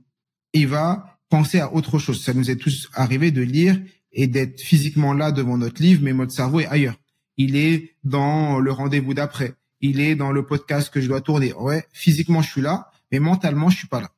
Il 0.52 0.68
va 0.68 1.18
penser 1.28 1.60
à 1.60 1.72
autre 1.72 1.98
chose. 1.98 2.22
Ça 2.22 2.34
nous 2.34 2.50
est 2.50 2.56
tous 2.56 2.90
arrivé 2.94 3.30
de 3.30 3.42
lire 3.42 3.80
et 4.12 4.26
d'être 4.26 4.60
physiquement 4.60 5.14
là 5.14 5.32
devant 5.32 5.56
notre 5.56 5.80
livre, 5.80 6.02
mais 6.02 6.12
notre 6.12 6.32
cerveau 6.32 6.60
est 6.60 6.66
ailleurs. 6.66 6.96
Il 7.36 7.56
est 7.56 7.96
dans 8.04 8.58
le 8.58 8.72
rendez-vous 8.72 9.14
d'après. 9.14 9.54
Il 9.80 10.00
est 10.00 10.14
dans 10.14 10.32
le 10.32 10.44
podcast 10.44 10.92
que 10.92 11.00
je 11.00 11.08
dois 11.08 11.20
tourner. 11.20 11.52
Ouais, 11.54 11.86
physiquement 11.92 12.42
je 12.42 12.50
suis 12.50 12.60
là, 12.60 12.90
mais 13.10 13.18
mentalement 13.18 13.70
je 13.70 13.78
suis 13.78 13.88
pas 13.88 14.00
là. 14.00 14.10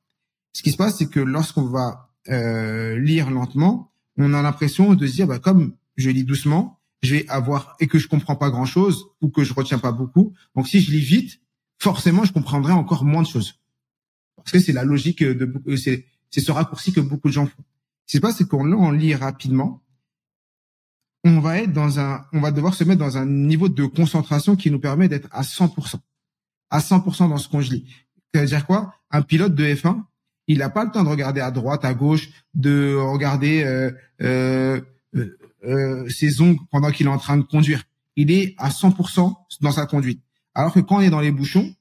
Ce 0.52 0.62
qui 0.62 0.70
se 0.70 0.76
passe, 0.76 0.98
c'est 0.98 1.10
que 1.10 1.20
lorsqu'on 1.20 1.64
va 1.64 2.10
euh, 2.28 2.98
lire 2.98 3.30
lentement, 3.30 3.92
on 4.16 4.32
a 4.34 4.42
l'impression 4.42 4.94
de 4.94 5.06
se 5.06 5.12
dire, 5.12 5.26
bah, 5.26 5.38
comme 5.38 5.74
je 5.96 6.10
lis 6.10 6.24
doucement, 6.24 6.80
je 7.04 7.16
vais 7.16 7.28
avoir 7.28 7.76
et 7.80 7.86
que 7.86 7.98
je 7.98 8.08
comprends 8.08 8.36
pas 8.36 8.50
grand 8.50 8.66
chose 8.66 9.06
ou 9.20 9.28
que 9.28 9.44
je 9.44 9.54
retiens 9.54 9.78
pas 9.78 9.92
beaucoup. 9.92 10.34
Donc 10.54 10.68
si 10.68 10.80
je 10.80 10.90
lis 10.90 11.00
vite, 11.00 11.40
forcément 11.78 12.24
je 12.24 12.32
comprendrai 12.32 12.72
encore 12.72 13.04
moins 13.04 13.22
de 13.22 13.28
choses. 13.28 13.60
Parce 14.36 14.52
que 14.52 14.58
c'est 14.58 14.72
la 14.72 14.84
logique 14.84 15.22
de 15.22 15.76
c'est 15.76 16.06
c'est 16.30 16.40
ce 16.40 16.50
raccourci 16.50 16.92
que 16.92 17.00
beaucoup 17.00 17.28
de 17.28 17.32
gens 17.32 17.46
font. 17.46 17.62
Ce 18.06 18.12
qui 18.12 18.16
se 18.16 18.20
passe, 18.20 18.38
c'est 18.38 18.48
qu'on 18.48 18.90
lit 18.90 19.14
rapidement, 19.14 19.84
on 21.24 21.40
va 21.40 21.58
être 21.58 21.72
dans 21.72 22.00
un, 22.00 22.26
on 22.32 22.40
va 22.40 22.50
devoir 22.50 22.74
se 22.74 22.84
mettre 22.84 22.98
dans 22.98 23.16
un 23.16 23.24
niveau 23.24 23.68
de 23.68 23.86
concentration 23.86 24.56
qui 24.56 24.70
nous 24.70 24.80
permet 24.80 25.08
d'être 25.08 25.28
à 25.30 25.42
100%, 25.42 25.96
à 26.70 26.80
100% 26.80 27.28
dans 27.30 27.38
ce 27.38 27.48
qu'on 27.48 27.60
lit. 27.60 27.86
C'est-à-dire 28.32 28.66
quoi? 28.66 28.94
Un 29.10 29.22
pilote 29.22 29.54
de 29.54 29.64
F1, 29.64 30.02
il 30.48 30.58
n'a 30.58 30.68
pas 30.68 30.84
le 30.84 30.90
temps 30.90 31.04
de 31.04 31.08
regarder 31.08 31.40
à 31.40 31.50
droite, 31.50 31.84
à 31.84 31.94
gauche, 31.94 32.28
de 32.52 32.94
regarder 32.96 33.62
euh, 33.62 33.92
euh, 34.20 34.80
euh, 35.14 35.38
euh 35.66 36.08
ses 36.08 36.40
ongles 36.40 36.60
pendant 36.70 36.90
qu'il 36.90 37.06
est 37.06 37.10
en 37.10 37.18
train 37.18 37.36
de 37.36 37.42
conduire. 37.42 37.84
Il 38.16 38.30
est 38.30 38.54
à 38.58 38.70
100% 38.70 39.34
dans 39.60 39.72
sa 39.72 39.86
conduite. 39.86 40.22
Alors 40.54 40.72
que 40.72 40.80
quand 40.80 40.96
on 40.96 41.00
est 41.00 41.10
dans 41.10 41.20
les 41.20 41.32
bouchons, 41.32 41.74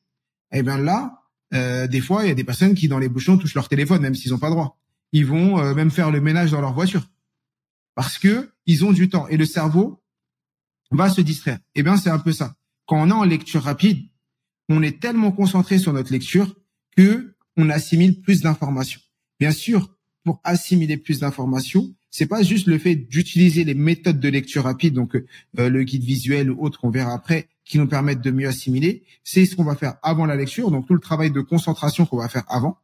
eh 0.52 0.64
bien 0.64 0.78
là, 0.78 1.24
euh, 1.54 1.88
des 1.88 2.02
fois, 2.02 2.24
il 2.24 2.30
y 2.30 2.32
a 2.32 2.36
des 2.36 2.44
personnes 2.44 2.74
qui, 2.74 2.88
dans 2.88 3.00
les 3.00 3.10
bouchons, 3.10 3.38
touchent 3.38 3.54
leur 3.54 3.70
téléphone, 3.70 4.02
même 4.02 4.16
s'ils 4.16 4.32
n'ont 4.32 4.40
pas 4.40 4.50
droit. 4.50 4.80
Ils 5.12 5.26
vont 5.26 5.60
euh, 5.60 5.74
même 5.74 5.92
faire 5.92 6.10
le 6.12 6.20
ménage 6.20 6.52
dans 6.52 6.62
leur 6.62 6.74
voiture. 6.74 7.08
Parce 7.96 8.18
que 8.18 8.52
ils 8.66 8.84
ont 8.86 8.92
du 8.92 9.10
temps. 9.10 9.28
Et 9.28 9.38
le 9.38 9.46
cerveau 9.46 10.02
va 10.92 11.10
se 11.10 11.22
distraire. 11.22 11.60
Eh 11.76 11.84
bien, 11.84 11.98
c'est 11.98 12.10
un 12.10 12.20
peu 12.20 12.32
ça. 12.32 12.56
Quand 12.88 13.02
on 13.02 13.10
est 13.10 13.14
en 13.14 13.24
lecture 13.24 13.62
rapide, 13.62 14.08
on 14.70 14.82
est 14.82 15.00
tellement 15.00 15.32
concentré 15.32 15.78
sur 15.78 15.94
notre 15.94 16.12
lecture 16.12 16.56
que 16.98 17.36
on 17.56 17.70
assimile 17.70 18.22
plus 18.22 18.42
d'informations. 18.42 19.02
Bien 19.40 19.52
sûr, 19.52 19.96
pour 20.24 20.42
assimiler 20.44 20.98
plus 20.98 21.20
d'informations, 21.20 21.94
c'est 22.14 22.28
pas 22.28 22.44
juste 22.44 22.68
le 22.68 22.78
fait 22.78 22.96
d'utiliser 22.96 23.64
les 23.64 23.74
méthodes 23.74 24.20
de 24.20 24.30
lecture 24.30 24.66
rapide, 24.66 24.94
donc 24.94 25.16
euh, 25.16 25.70
le 25.70 25.84
guide 25.84 26.04
visuel 26.04 26.52
ou 26.52 26.64
autre 26.64 26.80
qu'on 26.80 26.92
verra 26.92 27.12
après, 27.12 27.50
qui 27.66 27.80
nous 27.80 27.88
permettent 27.88 28.22
de 28.22 28.30
mieux 28.30 28.48
assimiler. 28.48 29.02
C'est 29.24 29.48
ce 29.48 29.56
qu'on 29.56 29.64
va 29.64 29.76
faire 29.76 29.96
avant 30.04 30.28
la 30.28 30.36
lecture, 30.36 30.70
donc 30.70 30.86
tout 30.86 30.94
le 30.94 31.00
travail 31.00 31.32
de 31.32 31.42
concentration 31.42 32.06
qu'on 32.06 32.18
va 32.18 32.30
faire 32.30 32.44
avant, 32.50 32.78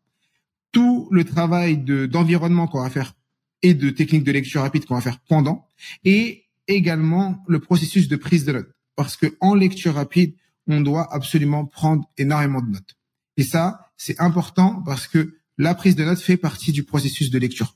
tout 0.71 1.07
le 1.11 1.23
travail 1.25 1.77
de 1.77 2.07
d'environnement 2.07 2.65
qu'on 2.67 2.81
va 2.81 2.89
faire 2.89 3.13
et 3.61 3.75
de 3.75 3.91
technique 3.91 4.23
de 4.23 4.31
lecture 4.31 4.61
rapide 4.61 4.85
qu'on 4.85 4.95
va 4.95 5.01
faire 5.01 5.19
pendant, 5.19 5.67
et 6.03 6.45
également 6.67 7.43
le 7.47 7.59
processus 7.59 8.07
de 8.07 8.15
prise 8.15 8.45
de 8.45 8.53
notes. 8.53 8.71
Parce 8.95 9.15
que 9.15 9.27
en 9.41 9.53
lecture 9.53 9.93
rapide, 9.93 10.33
on 10.65 10.81
doit 10.81 11.07
absolument 11.13 11.67
prendre 11.67 12.09
énormément 12.17 12.61
de 12.61 12.71
notes. 12.71 12.97
Et 13.37 13.43
ça, 13.43 13.91
c'est 13.95 14.19
important 14.19 14.81
parce 14.83 15.07
que 15.07 15.35
la 15.59 15.75
prise 15.75 15.95
de 15.95 16.03
notes 16.03 16.19
fait 16.19 16.37
partie 16.37 16.71
du 16.71 16.83
processus 16.83 17.29
de 17.29 17.37
lecture. 17.37 17.75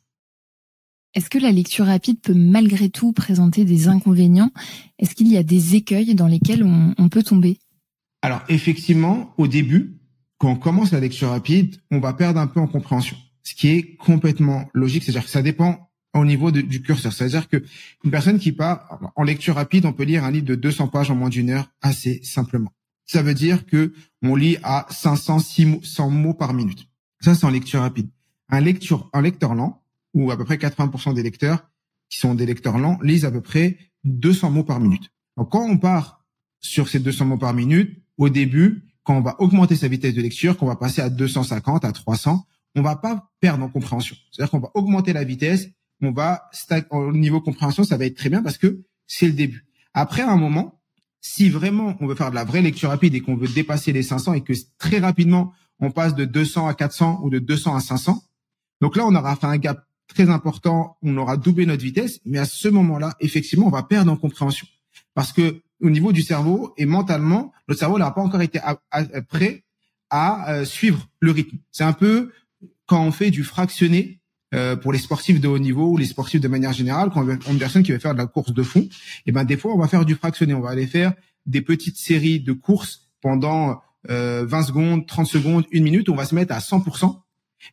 Est-ce 1.14 1.30
que 1.30 1.38
la 1.38 1.52
lecture 1.52 1.86
rapide 1.86 2.20
peut 2.22 2.34
malgré 2.34 2.90
tout 2.90 3.14
présenter 3.14 3.66
des 3.66 3.88
inconvénients? 3.88 4.52
Est-ce 4.98 5.14
qu'il 5.14 5.28
y 5.28 5.38
a 5.38 5.44
des 5.44 5.76
écueils 5.76 6.16
dans 6.16 6.28
lesquels 6.28 6.64
on, 6.64 7.10
peut 7.10 7.22
tomber? 7.22 7.60
Alors 8.24 8.42
effectivement, 8.50 9.34
au 9.38 9.48
début, 9.48 10.00
quand 10.40 10.50
on 10.50 10.56
commence 10.56 10.92
la 10.92 11.00
lecture 11.00 11.30
rapide, 11.30 11.76
on 11.92 12.00
va 12.00 12.14
perdre 12.14 12.40
un 12.40 12.48
peu 12.48 12.60
en 12.60 12.68
compréhension, 12.68 13.16
ce 13.44 13.54
qui 13.54 13.70
est 13.70 13.96
complètement 13.96 14.70
logique. 14.74 15.04
C'est-à-dire 15.04 15.26
que 15.26 15.30
ça 15.30 15.44
dépend 15.44 15.92
au 16.16 16.26
niveau 16.26 16.50
du 16.52 16.82
curseur. 16.82 17.14
C'est-à-dire 17.14 17.48
que 17.48 17.64
une 18.04 18.12
personne 18.12 18.40
qui 18.40 18.52
part 18.52 19.00
en 19.16 19.24
lecture 19.24 19.56
rapide, 19.56 19.86
on 19.86 19.94
peut 19.94 20.04
lire 20.04 20.24
un 20.24 20.32
livre 20.32 20.46
de 20.46 20.56
200 20.56 20.88
pages 20.88 21.12
en 21.12 21.16
moins 21.16 21.30
d'une 21.30 21.52
heure 21.52 21.70
assez 21.82 22.22
simplement. 22.24 22.72
Ça 23.06 23.22
veut 23.22 23.34
dire 23.36 23.66
que 23.68 23.94
on 24.24 24.36
lit 24.36 24.58
à 24.64 24.88
500, 24.90 25.40
600 25.40 26.10
mots 26.10 26.34
par 26.34 26.54
minute. 26.54 26.88
Ça, 27.20 27.36
c'est 27.36 27.46
en 27.46 27.52
lecture 27.52 27.82
rapide. 27.82 28.10
Un 28.50 28.64
un 29.14 29.22
lecteur 29.22 29.56
lent, 29.56 29.83
ou 30.14 30.32
à 30.32 30.38
peu 30.38 30.46
près 30.46 30.58
80% 30.58 31.14
des 31.14 31.24
lecteurs 31.24 31.70
qui 32.10 32.20
sont 32.20 32.36
des 32.36 32.46
lecteurs 32.46 32.78
lents, 32.78 33.00
lisent 33.02 33.26
à 33.26 33.32
peu 33.32 33.42
près 33.42 33.78
200 34.04 34.52
mots 34.52 34.64
par 34.64 34.80
minute. 34.80 35.10
Donc, 35.38 35.52
quand 35.52 35.64
on 35.64 35.78
part 35.78 36.24
sur 36.60 36.88
ces 36.88 37.00
200 37.00 37.26
mots 37.26 37.38
par 37.38 37.54
minute, 37.54 38.02
au 38.18 38.30
début, 38.30 38.84
quand 39.04 39.18
on 39.18 39.22
va 39.22 39.36
augmenter 39.40 39.76
sa 39.76 39.88
vitesse 39.88 40.14
de 40.14 40.22
lecture, 40.22 40.58
qu'on 40.58 40.68
va 40.68 40.76
passer 40.76 41.02
à 41.02 41.10
250, 41.10 41.86
à 41.86 41.92
300, 41.92 42.46
on 42.76 42.82
va 42.82 42.96
pas 42.96 43.32
perdre 43.40 43.64
en 43.64 43.70
compréhension. 43.70 44.16
C'est-à-dire 44.32 44.52
qu'on 44.52 44.60
va 44.60 44.72
augmenter 44.74 45.14
la 45.14 45.24
vitesse, 45.24 45.70
on 46.02 46.12
va 46.12 46.50
au 46.92 47.12
niveau 47.12 47.42
compréhension, 47.42 47.84
ça 47.84 47.98
va 47.98 48.06
être 48.06 48.18
très 48.18 48.30
bien 48.30 48.42
parce 48.42 48.58
que 48.58 48.84
c'est 49.08 49.28
le 49.28 49.34
début. 49.34 49.66
Après, 49.94 50.22
à 50.22 50.32
un 50.32 50.38
moment, 50.38 50.82
si 51.22 51.50
vraiment 51.50 51.96
on 52.00 52.08
veut 52.08 52.16
faire 52.16 52.30
de 52.30 52.36
la 52.36 52.44
vraie 52.44 52.62
lecture 52.62 52.90
rapide 52.90 53.16
et 53.16 53.22
qu'on 53.22 53.36
veut 53.36 53.48
dépasser 53.48 53.94
les 53.94 54.04
500 54.04 54.34
et 54.34 54.42
que 54.42 54.54
très 54.78 55.00
rapidement 55.00 55.54
on 55.80 55.92
passe 55.92 56.16
de 56.16 56.26
200 56.26 56.68
à 56.68 56.74
400 56.74 57.22
ou 57.24 57.30
de 57.30 57.40
200 57.40 57.76
à 57.76 57.80
500, 57.80 58.22
donc 58.82 58.96
là 58.98 59.06
on 59.06 59.16
aura 59.16 59.36
fait 59.36 59.48
un 59.48 59.58
gap 59.58 59.86
très 60.08 60.30
important, 60.30 60.98
on 61.02 61.16
aura 61.18 61.38
doublé 61.38 61.66
notre 61.66 61.84
vitesse, 61.84 62.20
mais 62.26 62.40
à 62.40 62.46
ce 62.46 62.68
moment-là, 62.68 63.16
effectivement, 63.20 63.68
on 63.68 63.72
va 63.72 63.84
perdre 63.84 64.12
en 64.12 64.18
compréhension 64.18 64.68
parce 65.14 65.32
que 65.32 65.62
au 65.82 65.90
niveau 65.90 66.12
du 66.12 66.22
cerveau 66.22 66.74
et 66.78 66.86
mentalement, 66.86 67.52
notre 67.68 67.80
cerveau 67.80 68.00
n'a 68.00 68.12
pas 68.12 68.22
encore 68.22 68.42
été 68.42 68.60
prêt 69.28 69.64
à 70.10 70.52
euh, 70.52 70.66
suivre 70.66 71.08
le 71.20 71.32
rythme. 71.32 71.58
C'est 71.72 71.84
un 71.84 71.94
peu 71.94 72.32
quand 72.86 73.04
on 73.04 73.12
fait 73.12 73.32
du 73.32 73.44
fractionné 73.44 74.20
euh, 74.54 74.76
pour 74.76 74.94
les 74.94 75.00
sportifs 75.00 75.42
de 75.42 75.48
haut 75.48 75.60
niveau 75.60 75.90
ou 75.90 75.98
les 75.98 76.06
sportifs 76.06 76.40
de 76.40 76.48
manière 76.48 76.74
générale, 76.74 77.10
quand 77.12 77.26
on 77.26 77.30
a 77.30 77.34
une 77.50 77.58
personne 77.58 77.84
qui 77.84 77.92
va 77.92 78.00
faire 78.00 78.14
de 78.14 78.20
la 78.20 78.28
course 78.28 78.54
de 78.54 78.64
fond, 78.64 78.82
et 78.82 78.90
eh 79.26 79.32
ben 79.32 79.44
des 79.44 79.58
fois 79.58 79.74
on 79.74 79.78
va 79.78 79.88
faire 79.88 80.06
du 80.06 80.16
fractionné, 80.16 80.54
on 80.54 80.62
va 80.62 80.70
aller 80.70 80.88
faire 80.88 81.14
des 81.46 81.62
petites 81.62 81.98
séries 81.98 82.40
de 82.40 82.54
courses 82.54 83.10
pendant 83.22 83.82
euh, 84.10 84.46
20 84.46 84.64
secondes, 84.64 85.08
30 85.08 85.28
secondes, 85.28 85.66
une 85.72 85.84
minute, 85.84 86.10
on 86.10 86.16
va 86.16 86.26
se 86.26 86.36
mettre 86.36 86.54
à 86.54 86.60
100%. 86.60 87.23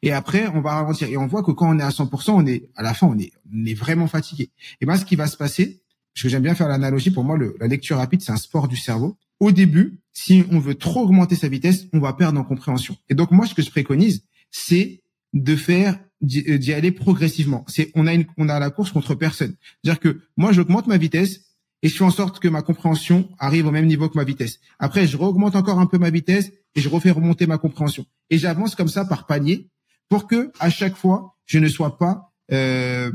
Et 0.03 0.13
après, 0.13 0.49
on 0.49 0.61
va 0.61 0.75
ralentir. 0.75 1.09
Et 1.09 1.17
on 1.17 1.27
voit 1.27 1.43
que 1.43 1.51
quand 1.51 1.69
on 1.75 1.79
est 1.79 1.83
à 1.83 1.91
100%, 1.91 2.31
on 2.31 2.47
est 2.47 2.69
à 2.77 2.83
la 2.83 2.95
fin, 2.95 3.07
on 3.07 3.19
est, 3.19 3.33
on 3.53 3.65
est 3.65 3.75
vraiment 3.75 4.07
fatigué. 4.07 4.51
Et 4.81 4.87
ben, 4.87 4.97
ce 4.97 5.05
qui 5.05 5.17
va 5.17 5.27
se 5.27 5.37
passer, 5.37 5.83
parce 6.15 6.25
que 6.25 6.29
j'aime 6.29 6.43
bien 6.43 6.55
faire 6.55 6.69
l'analogie, 6.69 7.11
pour 7.11 7.25
moi, 7.25 7.37
le, 7.37 7.57
la 7.61 7.67
lecture 7.67 7.97
rapide, 7.97 8.23
c'est 8.23 8.33
un 8.33 8.37
sport 8.37 8.69
du 8.69 8.77
cerveau. 8.77 9.17
Au 9.39 9.53
début, 9.53 10.01
si 10.13 10.45
on 10.51 10.59
veut 10.59 10.75
trop 10.75 11.03
augmenter 11.05 11.37
sa 11.37 11.49
vitesse, 11.49 11.87
on 11.93 12.01
va 12.01 12.13
perdre 12.13 12.39
en 12.39 12.45
compréhension. 12.45 12.97
Et 13.09 13.15
donc, 13.15 13.31
moi, 13.31 13.47
ce 13.47 13.55
que 13.55 13.63
je 13.63 13.71
préconise, 13.71 14.25
c'est 14.51 15.03
de 15.33 15.57
faire 15.57 15.99
euh, 16.23 16.59
d'y 16.59 16.73
aller 16.73 16.93
progressivement. 16.93 17.65
C'est 17.69 17.91
on 17.95 18.07
a 18.07 18.15
une, 18.15 18.27
on 18.37 18.49
a 18.49 18.59
la 18.59 18.71
course 18.71 18.93
contre 18.93 19.15
personne. 19.15 19.55
C'est-à-dire 19.83 20.01
que 20.01 20.21
moi 20.37 20.53
j'augmente 20.53 20.87
ma 20.87 20.99
vitesse 20.99 21.47
et 21.83 21.89
je 21.89 21.97
fais 21.97 22.05
en 22.05 22.11
sorte 22.11 22.41
que 22.41 22.49
ma 22.49 22.61
compréhension 22.61 23.29
arrive 23.39 23.67
au 23.67 23.71
même 23.71 23.87
niveau 23.87 24.09
que 24.09 24.19
ma 24.19 24.25
vitesse. 24.25 24.61
Après 24.79 25.07
je 25.07 25.17
augmente 25.17 25.57
encore 25.57 25.79
un 25.79 25.87
peu 25.87 25.99
ma 25.99 26.11
vitesse 26.11 26.53
et 26.75 26.81
je 26.81 26.89
refais 26.89 27.11
remonter 27.11 27.47
ma 27.47 27.59
compréhension. 27.59 28.05
Et 28.29 28.39
j'avance 28.39 28.75
comme 28.75 28.89
ça 28.89 29.05
par 29.05 29.27
palier 29.27 29.71
pour 30.11 30.27
que 30.27 30.53
à 30.61 30.69
chaque 30.69 30.97
fois 30.97 31.37
je 31.47 31.59
ne 31.59 31.69
sois 31.69 31.97
pas 31.97 32.35
euh, 32.53 33.11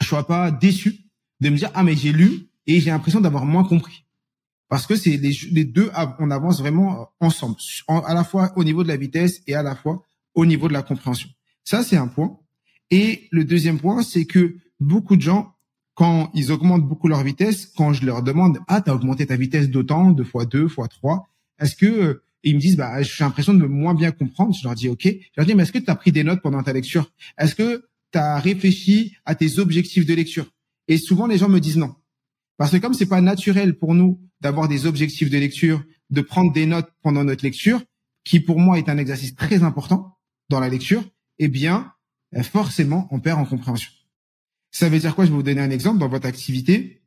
je 0.00 0.08
sois 0.08 0.26
pas 0.26 0.50
déçu 0.50 1.04
de 1.40 1.50
me 1.50 1.56
dire 1.56 1.70
ah 1.74 1.84
mais 1.84 1.94
j'ai 1.94 2.12
lu 2.12 2.48
et 2.66 2.80
j'ai 2.80 2.90
l'impression 2.90 3.20
d'avoir 3.20 3.44
moins 3.44 3.64
compris. 3.64 4.04
Parce 4.68 4.86
que 4.86 4.96
c'est 4.96 5.18
les, 5.18 5.36
les, 5.50 5.64
deux, 5.64 5.90
on 6.18 6.30
avance 6.30 6.60
vraiment 6.60 7.10
ensemble, 7.20 7.56
à 7.88 8.14
la 8.14 8.24
fois 8.24 8.52
au 8.56 8.64
niveau 8.64 8.82
de 8.82 8.88
la 8.88 8.96
vitesse 8.96 9.42
et 9.46 9.54
à 9.54 9.62
la 9.62 9.76
fois 9.76 10.02
au 10.34 10.46
niveau 10.46 10.66
de 10.66 10.72
la 10.72 10.82
compréhension. 10.82 11.28
Ça, 11.62 11.82
c'est 11.82 11.96
un 11.96 12.08
point. 12.08 12.38
Et 12.90 13.28
le 13.32 13.44
deuxième 13.44 13.78
point, 13.78 14.02
c'est 14.02 14.24
que 14.24 14.56
beaucoup 14.80 15.16
de 15.16 15.20
gens, 15.20 15.54
quand 15.94 16.30
ils 16.34 16.50
augmentent 16.52 16.88
beaucoup 16.88 17.08
leur 17.08 17.22
vitesse, 17.22 17.66
quand 17.66 17.92
je 17.92 18.06
leur 18.06 18.22
demande, 18.22 18.60
ah, 18.66 18.80
t'as 18.80 18.94
augmenté 18.94 19.26
ta 19.26 19.36
vitesse 19.36 19.68
d'autant, 19.68 20.10
deux 20.10 20.24
fois 20.24 20.46
deux, 20.46 20.68
fois 20.68 20.88
trois, 20.88 21.28
est-ce 21.58 21.76
que, 21.76 22.22
euh, 22.44 22.50
ils 22.50 22.54
me 22.54 22.60
disent, 22.60 22.76
bah, 22.76 23.02
j'ai 23.02 23.24
l'impression 23.24 23.54
de 23.54 23.66
moins 23.66 23.94
bien 23.94 24.10
comprendre. 24.10 24.54
Je 24.54 24.64
leur 24.64 24.74
dis, 24.74 24.88
OK. 24.88 25.04
Je 25.04 25.30
leur 25.36 25.46
dis, 25.46 25.54
mais 25.54 25.62
est-ce 25.62 25.72
que 25.72 25.78
tu 25.78 25.90
as 25.90 25.94
pris 25.94 26.12
des 26.12 26.24
notes 26.24 26.42
pendant 26.42 26.62
ta 26.62 26.72
lecture? 26.72 27.10
Est-ce 27.38 27.54
que 27.54 27.88
tu 28.12 28.18
as 28.18 28.38
réfléchi 28.38 29.16
à 29.24 29.34
tes 29.34 29.58
objectifs 29.58 30.06
de 30.06 30.14
lecture? 30.14 30.46
Et 30.88 30.98
souvent, 30.98 31.26
les 31.26 31.38
gens 31.38 31.48
me 31.48 31.60
disent 31.60 31.78
non. 31.78 31.94
Parce 32.58 32.70
que 32.70 32.76
comme 32.76 32.94
c'est 32.94 33.06
pas 33.06 33.20
naturel 33.20 33.78
pour 33.78 33.94
nous 33.94 34.20
d'avoir 34.40 34.68
des 34.68 34.86
objectifs 34.86 35.30
de 35.30 35.38
lecture, 35.38 35.82
de 36.10 36.20
prendre 36.20 36.52
des 36.52 36.66
notes 36.66 36.90
pendant 37.02 37.24
notre 37.24 37.44
lecture, 37.44 37.82
qui 38.24 38.40
pour 38.40 38.58
moi 38.58 38.78
est 38.78 38.88
un 38.88 38.98
exercice 38.98 39.34
très 39.34 39.62
important 39.62 40.16
dans 40.48 40.60
la 40.60 40.68
lecture, 40.68 41.02
eh 41.38 41.48
bien, 41.48 41.92
euh, 42.36 42.42
forcément, 42.42 43.08
on 43.10 43.20
perd 43.20 43.40
en 43.40 43.44
compréhension. 43.44 43.90
Ça 44.70 44.88
veut 44.88 44.98
dire 44.98 45.14
quoi? 45.14 45.24
Je 45.24 45.30
vais 45.30 45.36
vous 45.36 45.42
donner 45.42 45.60
un 45.60 45.70
exemple. 45.70 45.98
Dans 45.98 46.08
votre 46.08 46.26
activité, 46.26 47.02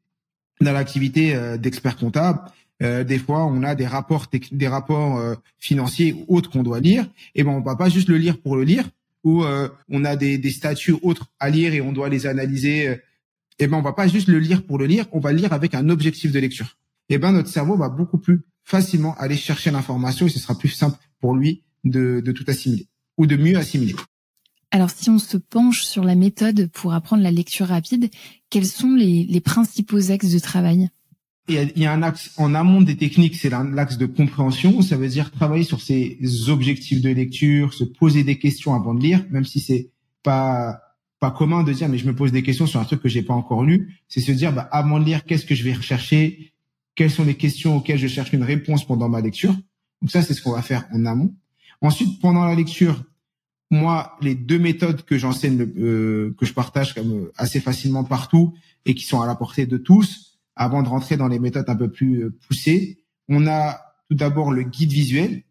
dans 0.62 0.72
l'activité 0.72 1.36
euh, 1.36 1.58
d'expert 1.58 1.98
comptable, 1.98 2.40
euh, 2.84 3.04
des 3.04 3.20
fois, 3.20 3.46
on 3.46 3.64
a 3.64 3.76
des 3.76 3.88
rapports, 3.88 4.28
des 4.52 4.68
rapports 4.68 5.22
financiers 5.58 6.14
ou 6.14 6.38
autres 6.38 6.50
qu'on 6.50 6.64
doit 6.64 6.80
lire. 6.80 7.04
Et 7.34 7.42
eh 7.42 7.44
ben, 7.44 7.52
on 7.52 7.62
va 7.62 7.76
pas 7.76 7.90
juste 7.90 8.10
le 8.10 8.18
lire 8.18 8.38
pour 8.38 8.56
le 8.56 8.64
lire, 8.64 8.90
ou 9.24 9.44
on 9.90 10.06
a 10.06 10.16
des, 10.16 10.38
des 10.38 10.52
statuts 10.52 10.96
autres 11.02 11.28
à 11.40 11.50
lire 11.50 11.74
et 11.74 11.82
on 11.82 11.94
doit 11.94 12.10
les 12.10 12.28
analyser. 12.28 12.84
Et 12.86 13.00
eh 13.60 13.68
ben, 13.68 13.78
on 13.78 13.82
va 13.82 13.94
pas 13.94 14.08
juste 14.08 14.28
le 14.28 14.40
lire 14.40 14.64
pour 14.64 14.78
le 14.78 14.86
lire, 14.86 15.06
on 15.14 15.20
va 15.20 15.32
lire 15.32 15.54
avec 15.54 15.74
un 15.74 15.90
objectif 15.90 16.32
de 16.32 16.40
lecture. 16.40 16.78
Et 17.08 17.16
eh 17.16 17.18
ben, 17.18 17.32
notre 17.32 17.50
cerveau 17.50 17.78
va 17.78 17.88
beaucoup 17.88 18.18
plus 18.18 18.42
facilement 18.64 19.16
aller 19.18 19.38
chercher 19.38 19.72
l'information 19.72 20.26
et 20.26 20.30
ce 20.30 20.40
sera 20.40 20.58
plus 20.58 20.70
simple 20.70 20.98
pour 21.22 21.36
lui 21.36 21.64
de, 21.84 22.20
de 22.20 22.32
tout 22.32 22.46
assimiler 22.48 22.88
ou 23.18 23.28
de 23.28 23.38
mieux 23.38 23.58
assimiler. 23.58 23.96
Alors 24.72 24.90
si 24.90 25.10
on 25.10 25.20
se 25.20 25.38
penche 25.38 25.84
sur 25.84 26.04
la 26.04 26.16
méthode 26.16 26.70
pour 26.74 26.94
apprendre 26.94 27.24
la 27.24 27.32
lecture 27.32 27.68
rapide, 27.68 28.10
quels 28.50 28.66
sont 28.66 28.94
les, 28.94 29.40
principaux 29.40 30.12
axes 30.12 30.32
de 30.32 30.40
travail? 30.40 30.90
Il 31.48 31.74
y, 31.76 31.86
a, 31.86 31.92
un 31.92 32.02
axe 32.02 32.32
en 32.38 32.56
amont 32.56 32.82
des 32.82 32.98
techniques, 32.98 33.36
c'est 33.36 33.50
l'axe 33.50 33.98
de 33.98 34.08
compréhension. 34.08 34.82
Ça 34.82 34.98
veut 34.98 35.08
dire 35.08 35.32
travailler 35.32 35.64
sur 35.64 35.80
ses 35.80 36.18
objectifs 36.48 37.02
de 37.02 37.10
lecture, 37.10 37.74
se 37.74 37.84
poser 37.84 38.24
des 38.24 38.40
questions 38.40 38.74
avant 38.74 38.96
de 38.96 39.02
lire, 39.02 39.24
même 39.30 39.46
si 39.46 39.60
c'est 39.60 39.90
pas 40.24 40.82
pas 41.20 41.32
commun 41.32 41.64
de 41.64 41.72
dire 41.72 41.88
mais 41.88 41.98
je 41.98 42.06
me 42.06 42.14
pose 42.14 42.34
des 42.34 42.44
questions 42.44 42.68
sur 42.68 42.80
un 42.80 42.84
truc 42.84 43.02
que 43.02 43.10
j'ai 43.10 43.22
pas 43.22 43.34
encore 43.34 43.64
lu. 43.64 44.00
C'est 44.08 44.22
se 44.22 44.32
dire 44.32 44.54
bah, 44.54 44.68
avant 44.72 45.00
de 45.00 45.06
lire 45.06 45.24
qu'est-ce 45.24 45.46
que 45.46 45.56
je 45.56 45.64
vais 45.64 45.74
rechercher, 45.74 46.54
quelles 46.96 47.12
sont 47.12 47.24
les 47.24 47.36
questions 47.36 47.78
auxquelles 47.78 48.00
je 48.00 48.08
cherche 48.08 48.34
une 48.34 48.44
réponse 48.44 48.86
pendant 48.86 49.08
ma 49.08 49.22
lecture? 49.22 49.56
Donc 50.02 50.12
ça 50.12 50.22
c'est 50.22 50.34
ce 50.34 50.42
qu'on 50.42 50.52
va 50.52 50.62
faire 50.62 50.86
en 50.92 51.06
amont. 51.06 51.34
Ensuite 51.82 52.20
pendant 52.20 52.44
la 52.46 52.56
lecture, 52.56 53.04
moi, 53.72 54.18
les 54.22 54.36
deux 54.36 54.60
méthodes 54.60 55.04
que 55.04 55.18
j'enseigne, 55.18 55.62
euh, 55.78 56.36
que 56.38 56.46
je 56.46 56.54
partage 56.54 56.94
comme 56.94 57.12
euh, 57.12 57.34
assez 57.38 57.60
facilement 57.60 58.04
partout 58.04 58.54
et 58.86 58.94
qui 58.94 59.06
sont 59.06 59.22
à 59.22 59.28
la 59.28 59.36
portée 59.36 59.66
de 59.66 59.78
tous, 59.78 60.35
avant 60.56 60.84
de 60.84 60.88
rentrer 60.88 61.18
dans 61.18 61.28
les 61.28 61.40
méthodes 61.40 61.70
un 61.70 61.76
peu 61.76 61.90
plus 61.90 62.24
euh, 62.24 62.38
poussées, 62.48 63.00
on 63.28 63.48
a 63.48 63.80
tout 64.10 64.16
d'abord 64.16 64.52
le 64.52 64.64
guide 64.64 64.92
visuel. 64.92 65.44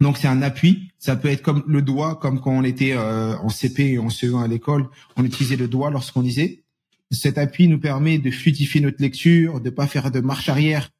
Donc 0.00 0.16
c'est 0.16 0.28
un 0.28 0.42
appui. 0.42 0.92
Ça 0.98 1.16
peut 1.16 1.28
être 1.28 1.42
comme 1.42 1.62
le 1.66 1.82
doigt, 1.82 2.16
comme 2.16 2.40
quand 2.40 2.52
on 2.52 2.64
était 2.64 2.96
en 2.96 3.50
CP 3.50 3.92
et 3.92 3.98
en 3.98 4.08
CE1 4.08 4.42
à 4.42 4.48
l'école, 4.48 4.88
on 5.16 5.24
utilisait 5.26 5.56
le 5.56 5.68
doigt 5.68 5.90
lorsqu'on 5.90 6.22
lisait. 6.22 6.62
Cet 7.10 7.36
appui 7.36 7.68
nous 7.68 7.78
permet 7.78 8.18
de 8.18 8.30
fluidifier 8.30 8.80
notre 8.80 9.02
lecture, 9.02 9.60
de 9.60 9.68
pas 9.68 9.86
faire 9.86 10.10
de 10.10 10.20
marche 10.20 10.48
arrière 10.48 10.90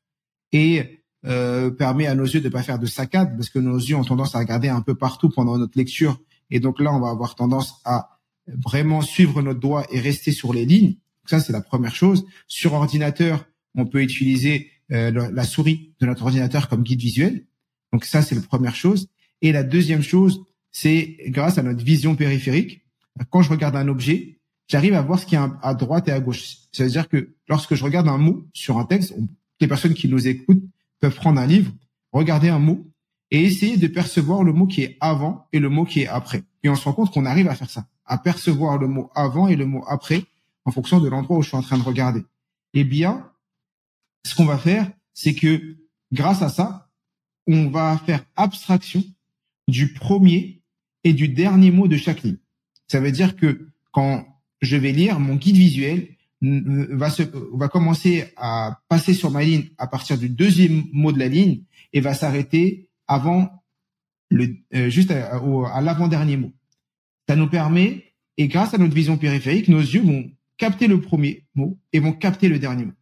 et 0.53 1.01
euh, 1.27 1.71
permet 1.71 2.07
à 2.07 2.15
nos 2.15 2.25
yeux 2.25 2.41
de 2.41 2.49
pas 2.49 2.63
faire 2.63 2.79
de 2.79 2.87
saccades 2.87 3.37
parce 3.37 3.51
que 3.51 3.59
nos 3.59 3.77
yeux 3.77 3.95
ont 3.95 4.05
tendance 4.05 4.35
à 4.35 4.39
regarder 4.39 4.69
un 4.69 4.81
peu 4.81 4.95
partout 4.95 5.29
pendant 5.29 5.59
notre 5.59 5.77
lecture 5.77 6.19
et 6.51 6.61
donc 6.61 6.81
là 6.81 6.95
on 6.95 6.99
va 6.99 7.11
avoir 7.11 7.35
tendance 7.35 7.83
à 7.85 8.19
vraiment 8.47 9.03
suivre 9.03 9.43
notre 9.43 9.61
doigt 9.61 9.85
et 9.91 10.01
rester 10.01 10.33
sur 10.33 10.55
les 10.55 10.65
lignes. 10.65 10.97
Ça 11.27 11.41
c'est 11.41 11.53
la 11.53 11.61
première 11.61 11.95
chose. 11.95 12.27
Sur 12.47 12.75
ordinateur, 12.75 13.45
on 13.75 13.87
peut 13.87 14.03
utiliser 14.03 14.71
euh, 14.93 15.31
la 15.33 15.45
souris 15.45 15.93
de 16.01 16.07
notre 16.07 16.23
ordinateur 16.25 16.69
comme 16.69 16.83
guide 16.83 17.01
visuel. 17.01 17.45
Donc 17.93 18.05
ça 18.05 18.23
c'est 18.23 18.35
la 18.35 18.41
première 18.41 18.75
chose. 18.75 19.09
Et 19.43 19.53
la 19.53 19.63
deuxième 19.63 20.03
chose, 20.03 20.45
c'est 20.73 21.17
grâce 21.29 21.59
à 21.59 21.63
notre 21.63 21.85
vision 21.85 22.15
périphérique. 22.15 22.83
Quand 23.31 23.43
je 23.43 23.51
regarde 23.51 23.77
un 23.77 23.89
objet, 23.89 24.39
j'arrive 24.69 24.95
à 24.95 25.03
voir 25.03 25.19
ce 25.19 25.27
qui 25.27 25.35
est 25.35 25.39
à 25.63 25.75
droite 25.75 26.09
et 26.09 26.13
à 26.13 26.21
gauche. 26.21 26.57
C'est-à-dire 26.73 27.09
que 27.09 27.35
lorsque 27.49 27.75
je 27.75 27.85
regarde 27.85 28.09
un 28.09 28.19
mot 28.19 28.47
sur 28.53 28.79
un 28.79 28.85
texte, 28.85 29.15
les 29.61 29.69
personnes 29.69 29.95
qui 29.95 30.09
nous 30.09 30.29
écoutent 30.29 30.63
peuvent 31.01 31.15
prendre 31.15 31.41
un 31.41 31.47
livre, 31.47 31.73
regarder 32.13 32.49
un 32.49 32.59
mot 32.59 32.87
et 33.31 33.45
essayer 33.45 33.77
de 33.77 33.87
percevoir 33.87 34.43
le 34.43 34.53
mot 34.53 34.67
qui 34.67 34.83
est 34.83 34.97
avant 35.01 35.47
et 35.53 35.59
le 35.59 35.69
mot 35.69 35.85
qui 35.85 36.03
est 36.03 36.09
après. 36.09 36.43
Et 36.63 36.69
on 36.69 36.75
se 36.75 36.85
rend 36.85 36.93
compte 36.93 37.13
qu'on 37.13 37.27
arrive 37.27 37.49
à 37.49 37.55
faire 37.55 37.71
ça, 37.71 37.87
à 38.05 38.19
percevoir 38.19 38.79
le 38.79 38.89
mot 38.89 39.11
avant 39.15 39.49
et 39.49 39.57
le 39.57 39.67
mot 39.67 39.85
après 39.89 40.25
en 40.65 40.71
fonction 40.71 41.01
de 41.01 41.09
l'endroit 41.09 41.39
où 41.39 41.43
je 41.43 41.49
suis 41.49 41.57
en 41.57 41.63
train 41.63 41.79
de 41.79 41.83
regarder. 41.83 42.23
Eh 42.75 42.85
bien, 42.85 43.31
ce 44.25 44.35
qu'on 44.35 44.45
va 44.45 44.59
faire, 44.59 44.91
c'est 45.15 45.35
que 45.35 45.77
grâce 46.13 46.43
à 46.43 46.49
ça, 46.49 46.91
on 47.47 47.69
va 47.69 47.99
faire 47.99 48.25
abstraction 48.37 49.03
du 49.69 49.93
premier 49.93 50.63
et 51.05 51.13
du 51.13 51.29
dernier 51.29 51.71
mot 51.71 51.89
de 51.89 51.97
chaque 51.97 52.23
ligne. 52.23 52.39
Ça 52.89 53.01
veut 53.01 53.13
dire 53.13 53.37
que 53.37 53.69
quand 53.93 54.27
je 54.61 54.77
vais 54.77 54.93
lire 54.93 55.19
mon 55.21 55.37
guide 55.37 55.57
visuel, 55.57 56.09
va 56.43 57.11
se 57.11 57.23
va 57.53 57.69
commencer 57.69 58.33
à 58.37 58.81
passer 58.89 59.13
sur 59.13 59.31
ma 59.31 59.45
ligne 59.45 59.69
à 59.77 59.87
partir 59.87 60.17
du 60.17 60.31
deuxième 60.31 60.85
mot 60.93 61.13
de 61.13 61.19
la 61.19 61.29
ligne 61.29 61.65
et 61.93 62.01
va 62.01 62.15
s'arrêter 62.15 62.89
avant 63.07 63.63
le 64.31 64.57
euh, 64.75 64.89
juste 64.89 65.11
à, 65.11 65.37
à 65.37 65.81
l'avant-dernier 65.83 66.37
mot. 66.39 66.53
Ça 67.29 67.37
nous 67.37 67.49
permet 67.49 68.15
et 68.39 68.49
grâce 68.49 68.73
à 68.73 68.79
notre 68.79 68.95
vision 68.95 69.19
périphérique, 69.19 69.69
nos 69.69 69.81
yeux 69.81 70.03
vont 70.03 70.31
capter 70.61 70.89
le 70.89 71.01
premier 71.01 71.47
mot 71.55 71.79
et 71.95 72.01
vont 72.01 72.13
capter 72.13 72.51
le 72.51 72.59
dernier 72.59 72.85
mot. 72.85 72.93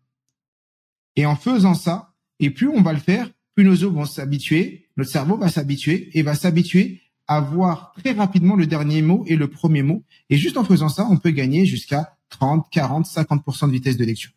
Et 1.16 1.26
en 1.26 1.34
faisant 1.34 1.74
ça, 1.74 2.14
et 2.38 2.50
plus 2.50 2.68
on 2.68 2.82
va 2.82 2.92
le 2.92 3.00
faire, 3.00 3.28
plus 3.56 3.64
nos 3.64 3.82
os 3.82 3.92
vont 3.92 4.04
s'habituer, 4.04 4.86
notre 4.96 5.10
cerveau 5.10 5.36
va 5.36 5.48
s'habituer 5.48 6.08
et 6.16 6.22
va 6.22 6.36
s'habituer 6.36 7.02
à 7.26 7.40
voir 7.40 7.92
très 7.98 8.12
rapidement 8.12 8.54
le 8.54 8.68
dernier 8.68 9.02
mot 9.02 9.24
et 9.26 9.34
le 9.34 9.48
premier 9.48 9.82
mot. 9.82 10.04
Et 10.30 10.36
juste 10.36 10.56
en 10.56 10.62
faisant 10.62 10.88
ça, 10.88 11.08
on 11.10 11.16
peut 11.16 11.32
gagner 11.32 11.66
jusqu'à 11.66 12.16
30, 12.28 12.68
40, 12.70 13.06
50% 13.06 13.66
de 13.66 13.72
vitesse 13.72 13.96
de 13.96 14.04
lecture. 14.04 14.30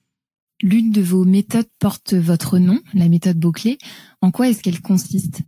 L'une 0.63 0.91
de 0.91 1.01
vos 1.01 1.23
méthodes 1.23 1.69
porte 1.77 2.15
votre 2.15 2.57
nom, 2.57 2.79
la 2.95 3.07
méthode 3.07 3.37
Beauclé. 3.37 3.77
En 4.21 4.31
quoi 4.31 4.49
est-ce 4.49 4.63
qu'elle 4.63 4.81
consiste? 4.81 5.43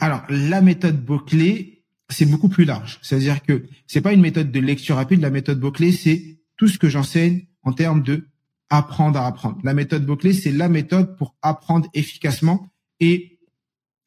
Alors, 0.00 0.22
la 0.28 0.60
méthode 0.62 1.04
Beauclé, 1.04 1.84
c'est 2.08 2.26
beaucoup 2.26 2.48
plus 2.48 2.64
large. 2.64 2.98
C'est-à-dire 3.02 3.40
que 3.42 3.66
c'est 3.86 4.00
pas 4.00 4.12
une 4.12 4.20
méthode 4.20 4.50
de 4.50 4.60
lecture 4.60 4.96
rapide. 4.96 5.20
La 5.20 5.30
méthode 5.30 5.60
Beauclé, 5.60 5.92
c'est 5.92 6.41
tout 6.62 6.68
ce 6.68 6.78
que 6.78 6.88
j'enseigne 6.88 7.48
en 7.64 7.72
termes 7.72 8.04
de 8.04 8.28
apprendre 8.70 9.18
à 9.18 9.26
apprendre. 9.26 9.58
La 9.64 9.74
méthode 9.74 10.06
Beauclé, 10.06 10.32
c'est 10.32 10.52
la 10.52 10.68
méthode 10.68 11.16
pour 11.16 11.34
apprendre 11.42 11.88
efficacement 11.92 12.70
et 13.00 13.40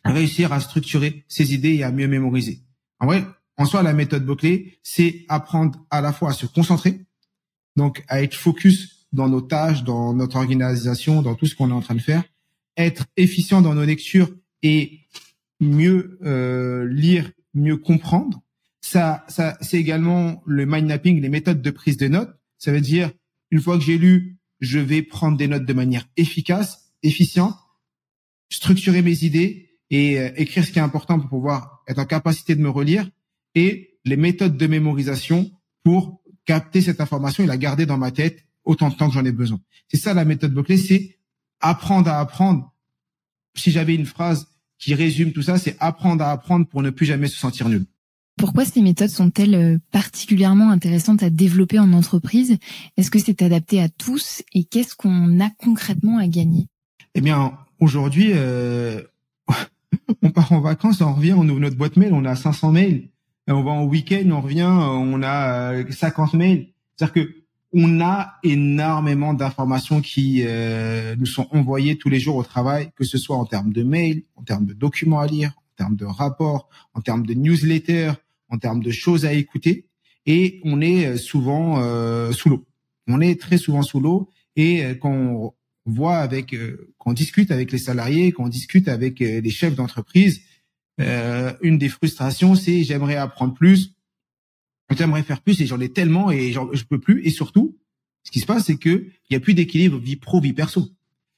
réussir 0.05 0.53
à 0.53 0.61
structurer 0.61 1.25
ses 1.27 1.53
idées 1.53 1.73
et 1.73 1.83
à 1.83 1.91
mieux 1.91 2.07
mémoriser. 2.07 2.61
En 3.01 3.07
vrai, 3.07 3.25
en 3.57 3.65
soi, 3.65 3.83
la 3.83 3.91
méthode 3.91 4.25
Beauclé, 4.25 4.79
c'est 4.83 5.25
apprendre 5.27 5.85
à 5.89 5.99
la 5.99 6.13
fois 6.13 6.29
à 6.29 6.31
se 6.31 6.45
concentrer, 6.45 7.01
donc 7.75 8.05
à 8.07 8.23
être 8.23 8.35
focus 8.35 9.05
dans 9.11 9.27
nos 9.27 9.41
tâches, 9.41 9.83
dans 9.83 10.13
notre 10.13 10.37
organisation, 10.37 11.21
dans 11.21 11.35
tout 11.35 11.47
ce 11.47 11.55
qu'on 11.55 11.71
est 11.71 11.73
en 11.73 11.81
train 11.81 11.95
de 11.95 11.99
faire, 11.99 12.23
être 12.77 13.03
efficient 13.17 13.61
dans 13.61 13.75
nos 13.75 13.83
lectures 13.83 14.31
et 14.63 15.01
mieux 15.59 16.17
euh, 16.23 16.87
lire, 16.87 17.29
mieux 17.53 17.75
comprendre. 17.75 18.39
Ça, 18.79 19.25
ça, 19.27 19.57
c'est 19.59 19.77
également 19.77 20.41
le 20.45 20.65
mind 20.65 20.87
mapping, 20.87 21.19
les 21.19 21.27
méthodes 21.27 21.61
de 21.61 21.69
prise 21.69 21.97
de 21.97 22.07
notes. 22.07 22.33
Ça 22.57 22.71
veut 22.71 22.81
dire 22.81 23.11
une 23.51 23.61
fois 23.61 23.77
que 23.77 23.83
j'ai 23.83 23.97
lu, 23.97 24.37
je 24.59 24.79
vais 24.79 25.01
prendre 25.01 25.37
des 25.37 25.47
notes 25.47 25.65
de 25.65 25.73
manière 25.73 26.07
efficace, 26.17 26.93
efficiente, 27.03 27.55
structurer 28.49 29.01
mes 29.01 29.23
idées 29.23 29.79
et 29.89 30.19
euh, 30.19 30.31
écrire 30.35 30.65
ce 30.65 30.71
qui 30.71 30.79
est 30.79 30.83
important 30.83 31.19
pour 31.19 31.29
pouvoir 31.29 31.83
être 31.87 31.99
en 31.99 32.05
capacité 32.05 32.55
de 32.55 32.61
me 32.61 32.69
relire 32.69 33.09
et 33.53 33.99
les 34.05 34.17
méthodes 34.17 34.57
de 34.57 34.67
mémorisation 34.67 35.51
pour 35.83 36.21
capter 36.45 36.81
cette 36.81 37.01
information 37.01 37.43
et 37.43 37.47
la 37.47 37.57
garder 37.57 37.85
dans 37.85 37.97
ma 37.97 38.11
tête 38.11 38.45
autant 38.63 38.89
de 38.89 38.95
temps 38.95 39.07
que 39.07 39.13
j'en 39.13 39.25
ai 39.25 39.31
besoin. 39.31 39.59
C'est 39.87 39.97
ça 39.97 40.13
la 40.13 40.25
méthode 40.25 40.53
Boclé, 40.53 40.77
c'est 40.77 41.17
apprendre 41.59 42.09
à 42.09 42.19
apprendre. 42.19 42.73
Si 43.55 43.71
j'avais 43.71 43.95
une 43.95 44.05
phrase 44.05 44.47
qui 44.77 44.93
résume 44.93 45.31
tout 45.31 45.41
ça, 45.41 45.57
c'est 45.57 45.77
apprendre 45.79 46.23
à 46.23 46.31
apprendre 46.31 46.67
pour 46.67 46.81
ne 46.81 46.89
plus 46.89 47.05
jamais 47.05 47.27
se 47.27 47.37
sentir 47.37 47.69
nul. 47.69 47.85
Pourquoi 48.37 48.65
ces 48.65 48.81
méthodes 48.81 49.09
sont-elles 49.09 49.55
euh, 49.55 49.77
particulièrement 49.91 50.69
intéressantes 50.69 51.23
à 51.23 51.29
développer 51.29 51.79
en 51.79 51.93
entreprise? 51.93 52.57
Est-ce 52.97 53.09
que 53.09 53.19
c'est 53.19 53.41
adapté 53.41 53.81
à 53.81 53.89
tous? 53.89 54.43
Et 54.53 54.65
qu'est-ce 54.65 54.95
qu'on 54.95 55.39
a 55.39 55.49
concrètement 55.57 56.17
à 56.17 56.27
gagner? 56.27 56.67
Eh 57.15 57.21
bien, 57.21 57.57
aujourd'hui, 57.79 58.31
euh, 58.33 59.01
on 60.21 60.31
part 60.31 60.51
en 60.51 60.59
vacances, 60.59 61.01
on 61.01 61.13
revient, 61.13 61.33
on 61.33 61.47
ouvre 61.47 61.61
notre 61.61 61.77
boîte 61.77 61.95
mail, 61.95 62.13
on 62.13 62.25
a 62.25 62.35
500 62.35 62.71
mails. 62.71 63.09
On 63.47 63.63
va 63.63 63.71
en 63.71 63.85
week-end, 63.85 64.29
on 64.31 64.41
revient, 64.41 64.63
on 64.63 65.21
a 65.21 65.89
50 65.89 66.33
euh, 66.33 66.37
mails. 66.37 66.67
C'est-à-dire 66.95 67.13
que 67.13 67.45
on 67.77 67.99
a 67.99 68.35
énormément 68.43 69.33
d'informations 69.33 69.99
qui 69.99 70.43
euh, 70.45 71.15
nous 71.17 71.25
sont 71.25 71.47
envoyées 71.51 71.97
tous 71.97 72.09
les 72.09 72.19
jours 72.19 72.37
au 72.37 72.43
travail, 72.43 72.89
que 72.95 73.03
ce 73.03 73.17
soit 73.17 73.35
en 73.35 73.45
termes 73.45 73.73
de 73.73 73.83
mails, 73.83 74.23
en 74.35 74.43
termes 74.43 74.65
de 74.65 74.73
documents 74.73 75.19
à 75.19 75.27
lire, 75.27 75.49
en 75.49 75.75
termes 75.75 75.95
de 75.97 76.05
rapports, 76.05 76.69
en 76.93 77.01
termes 77.01 77.25
de 77.25 77.33
newsletters, 77.33 78.13
en 78.49 78.57
termes 78.57 78.81
de 78.81 78.91
choses 78.91 79.25
à 79.25 79.33
écouter. 79.33 79.87
Et 80.25 80.59
on 80.63 80.81
est 80.81 81.05
euh, 81.05 81.17
souvent 81.17 81.81
euh, 81.81 82.31
sous 82.31 82.49
l'eau. 82.49 82.65
On 83.07 83.21
est 83.21 83.39
très 83.39 83.57
souvent 83.57 83.83
sous 83.83 83.99
l'eau. 83.99 84.29
Et 84.55 84.83
quand 85.01 85.11
on 85.11 85.53
voit 85.85 86.17
avec, 86.17 86.55
quand 86.97 87.11
on 87.11 87.13
discute 87.13 87.51
avec 87.51 87.73
les 87.73 87.77
salariés, 87.77 88.31
quand 88.31 88.45
on 88.45 88.49
discute 88.49 88.87
avec 88.87 89.19
les 89.19 89.49
chefs 89.49 89.75
d'entreprise, 89.75 90.41
une 90.97 91.77
des 91.77 91.89
frustrations, 91.89 92.55
c'est 92.55 92.85
j'aimerais 92.85 93.17
apprendre 93.17 93.53
plus, 93.53 93.91
j'aimerais 94.95 95.23
faire 95.23 95.41
plus 95.41 95.59
et 95.59 95.65
j'en 95.65 95.81
ai 95.81 95.89
tellement 95.89 96.31
et 96.31 96.53
je 96.53 96.83
peux 96.85 96.99
plus. 96.99 97.21
Et 97.25 97.31
surtout, 97.31 97.77
ce 98.23 98.31
qui 98.31 98.39
se 98.39 98.45
passe, 98.45 98.65
c'est 98.65 98.77
que 98.77 99.07
il 99.29 99.33
y 99.33 99.35
a 99.35 99.41
plus 99.41 99.53
d'équilibre 99.53 99.99
vie 99.99 100.15
pro 100.15 100.39
vie 100.39 100.53
perso. 100.53 100.89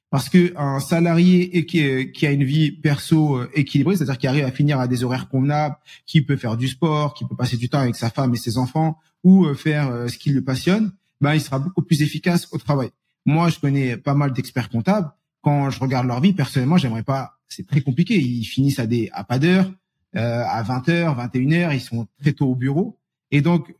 Parce 0.09 0.29
que 0.29 0.53
un 0.55 0.79
salarié 0.79 1.65
qui, 1.65 2.25
a 2.25 2.31
une 2.31 2.43
vie 2.45 2.71
perso 2.71 3.37
euh, 3.37 3.51
équilibrée, 3.53 3.97
c'est-à-dire 3.97 4.17
qui 4.17 4.27
arrive 4.27 4.45
à 4.45 4.51
finir 4.51 4.79
à 4.79 4.87
des 4.87 5.03
horaires 5.03 5.27
convenables, 5.27 5.75
qui 6.05 6.21
peut 6.21 6.37
faire 6.37 6.55
du 6.55 6.69
sport, 6.69 7.13
qui 7.13 7.25
peut 7.25 7.35
passer 7.35 7.57
du 7.57 7.67
temps 7.67 7.79
avec 7.79 7.95
sa 7.95 8.09
femme 8.09 8.33
et 8.33 8.37
ses 8.37 8.57
enfants, 8.57 8.97
ou 9.23 9.45
euh, 9.45 9.53
faire 9.53 9.89
euh, 9.89 10.07
ce 10.07 10.17
qui 10.17 10.29
le 10.29 10.43
passionne, 10.43 10.93
ben 11.19 11.33
il 11.33 11.41
sera 11.41 11.59
beaucoup 11.59 11.81
plus 11.81 12.01
efficace 12.01 12.47
au 12.51 12.57
travail. 12.57 12.89
Moi, 13.25 13.49
je 13.49 13.59
connais 13.59 13.97
pas 13.97 14.13
mal 14.13 14.31
d'experts 14.31 14.69
comptables. 14.69 15.11
Quand 15.41 15.69
je 15.69 15.79
regarde 15.79 16.07
leur 16.07 16.21
vie, 16.21 16.33
personnellement, 16.33 16.77
j'aimerais 16.77 17.03
pas. 17.03 17.39
C'est 17.49 17.67
très 17.67 17.81
compliqué. 17.81 18.17
Ils 18.17 18.45
finissent 18.45 18.79
à 18.79 18.87
des 18.87 19.09
à 19.11 19.25
pas 19.25 19.39
d'heure, 19.39 19.69
euh, 20.15 20.43
à 20.45 20.63
20 20.63 20.87
h 20.87 21.15
21 21.15 21.69
h 21.69 21.73
Ils 21.75 21.81
sont 21.81 22.07
très 22.21 22.31
tôt 22.31 22.47
au 22.47 22.55
bureau. 22.55 22.97
Et 23.31 23.41
donc, 23.41 23.75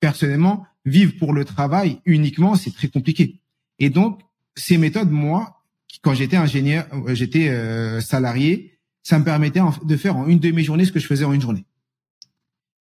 personnellement, 0.00 0.66
vivre 0.84 1.12
pour 1.18 1.32
le 1.32 1.44
travail 1.44 2.00
uniquement, 2.04 2.56
c'est 2.56 2.74
très 2.74 2.88
compliqué. 2.88 3.40
Et 3.78 3.90
donc, 3.90 4.20
ces 4.56 4.78
méthodes, 4.78 5.10
moi, 5.10 5.57
quand 6.02 6.14
j'étais 6.14 6.36
ingénieur, 6.36 6.86
euh, 6.92 7.14
j'étais 7.14 7.48
euh, 7.48 8.00
salarié, 8.00 8.78
ça 9.02 9.18
me 9.18 9.24
permettait 9.24 9.60
de 9.84 9.96
faire 9.96 10.16
en 10.16 10.26
une 10.26 10.38
demi-journée 10.38 10.84
ce 10.84 10.92
que 10.92 11.00
je 11.00 11.06
faisais 11.06 11.24
en 11.24 11.32
une 11.32 11.40
journée. 11.40 11.64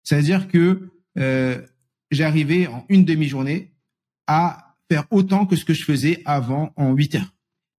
C'est-à-dire 0.03 0.47
que 0.47 0.89
euh, 1.17 1.61
j'arrivais 2.11 2.67
en 2.67 2.85
une 2.89 3.05
demi-journée 3.05 3.73
à 4.27 4.75
faire 4.89 5.05
autant 5.11 5.45
que 5.45 5.55
ce 5.55 5.65
que 5.65 5.73
je 5.73 5.83
faisais 5.83 6.21
avant 6.25 6.73
en 6.75 6.93
huit 6.93 7.15
heures. 7.15 7.33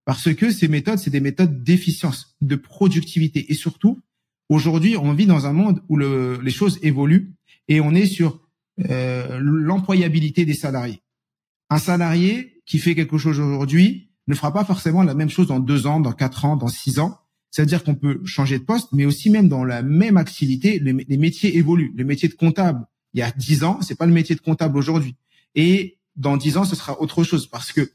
Parce 0.05 0.35
que 0.35 0.51
ces 0.51 0.69
méthodes, 0.69 0.99
c'est 0.99 1.11
des 1.11 1.21
méthodes 1.21 1.63
d'efficience, 1.63 2.37
de 2.41 2.57
productivité. 2.57 3.51
Et 3.51 3.55
surtout, 3.55 4.01
aujourd'hui, 4.49 4.97
on 4.97 5.13
vit 5.13 5.27
dans 5.27 5.47
un 5.47 5.53
monde 5.53 5.83
où 5.89 5.97
le, 5.97 6.41
les 6.43 6.51
choses 6.51 6.79
évoluent 6.83 7.35
et 7.69 7.81
on 7.81 7.95
est 7.95 8.07
sur 8.07 8.41
euh, 8.89 9.39
l'employabilité 9.41 10.45
des 10.45 10.55
salariés. 10.55 11.03
Un 11.69 11.79
salarié 11.79 12.63
qui 12.65 12.79
fait 12.79 12.95
quelque 12.95 13.19
chose 13.19 13.41
aujourd'hui 13.41 14.08
ne 14.29 14.35
fera 14.35 14.53
pas 14.53 14.65
forcément 14.65 15.03
la 15.03 15.15
même 15.15 15.31
chose 15.31 15.49
dans 15.49 15.59
deux 15.59 15.87
ans, 15.87 16.01
dans 16.01 16.13
quatre 16.13 16.45
ans, 16.45 16.57
dans 16.57 16.69
six 16.69 16.99
ans. 16.99 17.19
C'est-à-dire 17.51 17.83
qu'on 17.83 17.95
peut 17.95 18.21
changer 18.25 18.59
de 18.59 18.65
poste, 18.65 18.89
mais 18.93 19.07
aussi 19.07 19.31
même 19.31 19.49
dans 19.49 19.65
la 19.65 19.83
même 19.83 20.19
activité, 20.19 20.79
les, 20.79 21.17
métiers 21.17 21.57
évoluent. 21.57 21.93
Le 21.97 22.05
métier 22.05 22.29
de 22.29 22.35
comptable, 22.35 22.87
il 23.15 23.21
y 23.21 23.23
a 23.23 23.31
dix 23.31 23.65
ans, 23.65 23.81
c'est 23.81 23.97
pas 23.97 24.07
le 24.07 24.13
métier 24.13 24.37
de 24.37 24.41
comptable 24.41 24.77
aujourd'hui. 24.77 25.17
Et 25.55 25.99
dans 26.15 26.37
dix 26.37 26.59
ans, 26.59 26.65
ce 26.65 26.77
sera 26.77 27.01
autre 27.01 27.25
chose 27.25 27.47
parce 27.47 27.73
que 27.73 27.91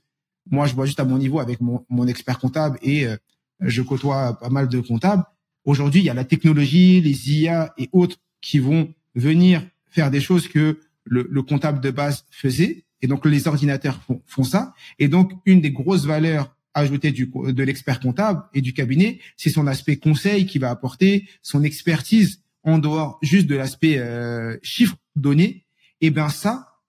moi, 0.49 0.65
je 0.65 0.73
vois 0.73 0.85
juste 0.85 0.99
à 0.99 1.05
mon 1.05 1.19
niveau 1.19 1.39
avec 1.39 1.59
mon, 1.61 2.07
expert 2.07 2.39
comptable 2.39 2.79
et 2.81 3.05
euh, 3.05 3.15
je 3.61 3.81
côtoie 3.81 4.39
pas 4.39 4.49
mal 4.49 4.67
de 4.67 4.79
comptables. 4.79 5.23
Aujourd'hui, 5.65 6.01
il 6.01 6.05
y 6.05 6.09
a 6.09 6.13
la 6.13 6.25
technologie, 6.25 6.99
les 6.99 7.31
IA 7.31 7.73
et 7.77 7.89
autres 7.91 8.17
qui 8.41 8.59
vont 8.59 8.93
venir 9.15 9.61
faire 9.89 10.11
des 10.11 10.19
choses 10.19 10.47
que 10.47 10.79
le, 11.05 11.41
comptable 11.43 11.79
de 11.79 11.91
base 11.91 12.25
faisait. 12.31 12.82
Et 13.03 13.07
donc, 13.07 13.25
les 13.25 13.47
ordinateurs 13.47 13.99
font, 14.25 14.43
ça. 14.43 14.73
Et 14.97 15.07
donc, 15.07 15.33
une 15.45 15.61
des 15.61 15.71
grosses 15.71 16.05
valeurs 16.05 16.55
ajoutées 16.73 17.11
du, 17.11 17.29
de 17.31 17.63
l'expert 17.63 17.99
comptable 17.99 18.43
et 18.55 18.61
du 18.61 18.73
cabinet, 18.73 19.19
c'est 19.37 19.51
son 19.51 19.67
aspect 19.67 19.97
conseil 19.97 20.47
qui 20.47 20.57
va 20.57 20.71
apporter 20.71 21.27
son 21.43 21.63
expertise 21.63 22.41
en 22.63 22.79
dehors 22.79 23.19
juste 23.21 23.45
de 23.45 23.55
l'aspect 23.55 23.99
euh, 23.99 24.57
chiffre 24.63 24.95
donné. 25.15 25.65
Et 26.01 26.09
ben 26.09 26.29
ça, 26.29 26.79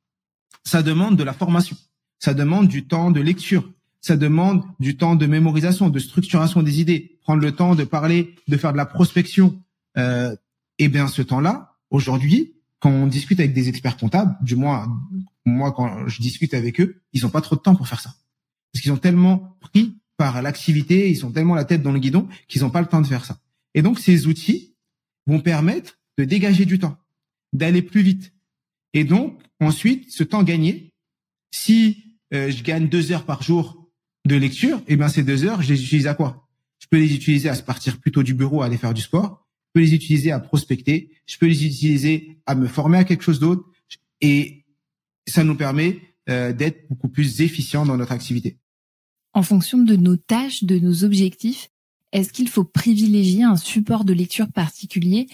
ça 0.62 0.82
demande 0.82 1.16
de 1.16 1.24
la 1.24 1.34
formation. 1.34 1.76
Ça 2.18 2.32
demande 2.32 2.68
du 2.68 2.86
temps 2.86 3.10
de 3.10 3.20
lecture. 3.20 3.68
Ça 4.00 4.16
demande 4.16 4.62
du 4.78 4.96
temps 4.96 5.16
de 5.16 5.26
mémorisation, 5.26 5.90
de 5.90 5.98
structuration 5.98 6.62
des 6.62 6.80
idées. 6.80 7.18
Prendre 7.22 7.42
le 7.42 7.52
temps 7.52 7.74
de 7.74 7.84
parler, 7.84 8.36
de 8.48 8.56
faire 8.56 8.72
de 8.72 8.78
la 8.78 8.86
prospection. 8.86 9.60
Euh, 9.98 10.34
et 10.78 10.88
bien 10.88 11.08
ce 11.08 11.22
temps-là, 11.22 11.74
Aujourd'hui, 11.94 12.53
quand 12.84 12.90
on 12.90 13.06
discute 13.06 13.40
avec 13.40 13.54
des 13.54 13.70
experts 13.70 13.96
comptables, 13.96 14.36
du 14.42 14.56
moins 14.56 14.86
moi 15.46 15.72
quand 15.72 16.06
je 16.06 16.20
discute 16.20 16.52
avec 16.52 16.82
eux, 16.82 17.00
ils 17.14 17.24
ont 17.24 17.30
pas 17.30 17.40
trop 17.40 17.56
de 17.56 17.62
temps 17.62 17.74
pour 17.74 17.88
faire 17.88 18.00
ça. 18.00 18.14
Parce 18.70 18.82
qu'ils 18.82 18.92
ont 18.92 18.98
tellement 18.98 19.56
pris 19.62 19.96
par 20.18 20.42
l'activité, 20.42 21.08
ils 21.08 21.16
sont 21.16 21.30
tellement 21.30 21.54
la 21.54 21.64
tête 21.64 21.80
dans 21.80 21.92
le 21.92 21.98
guidon 21.98 22.28
qu'ils 22.46 22.60
n'ont 22.60 22.68
pas 22.68 22.82
le 22.82 22.86
temps 22.86 23.00
de 23.00 23.06
faire 23.06 23.24
ça. 23.24 23.40
Et 23.72 23.80
donc 23.80 23.98
ces 23.98 24.26
outils 24.26 24.74
vont 25.26 25.40
permettre 25.40 25.98
de 26.18 26.24
dégager 26.24 26.66
du 26.66 26.78
temps, 26.78 26.98
d'aller 27.54 27.80
plus 27.80 28.02
vite. 28.02 28.34
Et 28.92 29.04
donc 29.04 29.40
ensuite, 29.60 30.12
ce 30.12 30.22
temps 30.22 30.42
gagné, 30.42 30.92
si 31.52 32.18
euh, 32.34 32.50
je 32.50 32.62
gagne 32.62 32.90
deux 32.90 33.12
heures 33.12 33.24
par 33.24 33.42
jour 33.42 33.90
de 34.26 34.36
lecture, 34.36 34.82
eh 34.88 34.96
ben 34.96 35.08
ces 35.08 35.22
deux 35.22 35.46
heures, 35.46 35.62
je 35.62 35.72
les 35.72 35.82
utilise 35.82 36.06
à 36.06 36.12
quoi? 36.12 36.50
Je 36.80 36.86
peux 36.90 36.98
les 36.98 37.14
utiliser 37.14 37.48
à 37.48 37.54
se 37.54 37.62
partir 37.62 37.98
plutôt 37.98 38.22
du 38.22 38.34
bureau, 38.34 38.60
à 38.60 38.66
aller 38.66 38.76
faire 38.76 38.92
du 38.92 39.00
sport 39.00 39.43
peux 39.74 39.80
les 39.80 39.94
utiliser 39.94 40.30
à 40.30 40.40
prospecter, 40.40 41.10
je 41.26 41.36
peux 41.36 41.46
les 41.46 41.66
utiliser 41.66 42.38
à 42.46 42.54
me 42.54 42.66
former 42.66 42.98
à 42.98 43.04
quelque 43.04 43.22
chose 43.22 43.40
d'autre 43.40 43.64
et 44.20 44.64
ça 45.26 45.44
nous 45.44 45.56
permet 45.56 46.00
euh, 46.30 46.52
d'être 46.52 46.88
beaucoup 46.88 47.08
plus 47.08 47.42
efficient 47.42 47.84
dans 47.84 47.96
notre 47.96 48.12
activité. 48.12 48.58
En 49.34 49.42
fonction 49.42 49.78
de 49.78 49.96
nos 49.96 50.16
tâches, 50.16 50.64
de 50.64 50.78
nos 50.78 51.04
objectifs, 51.04 51.70
est-ce 52.12 52.32
qu'il 52.32 52.48
faut 52.48 52.64
privilégier 52.64 53.42
un 53.42 53.56
support 53.56 54.04
de 54.04 54.12
lecture 54.12 54.50
particulier? 54.52 55.26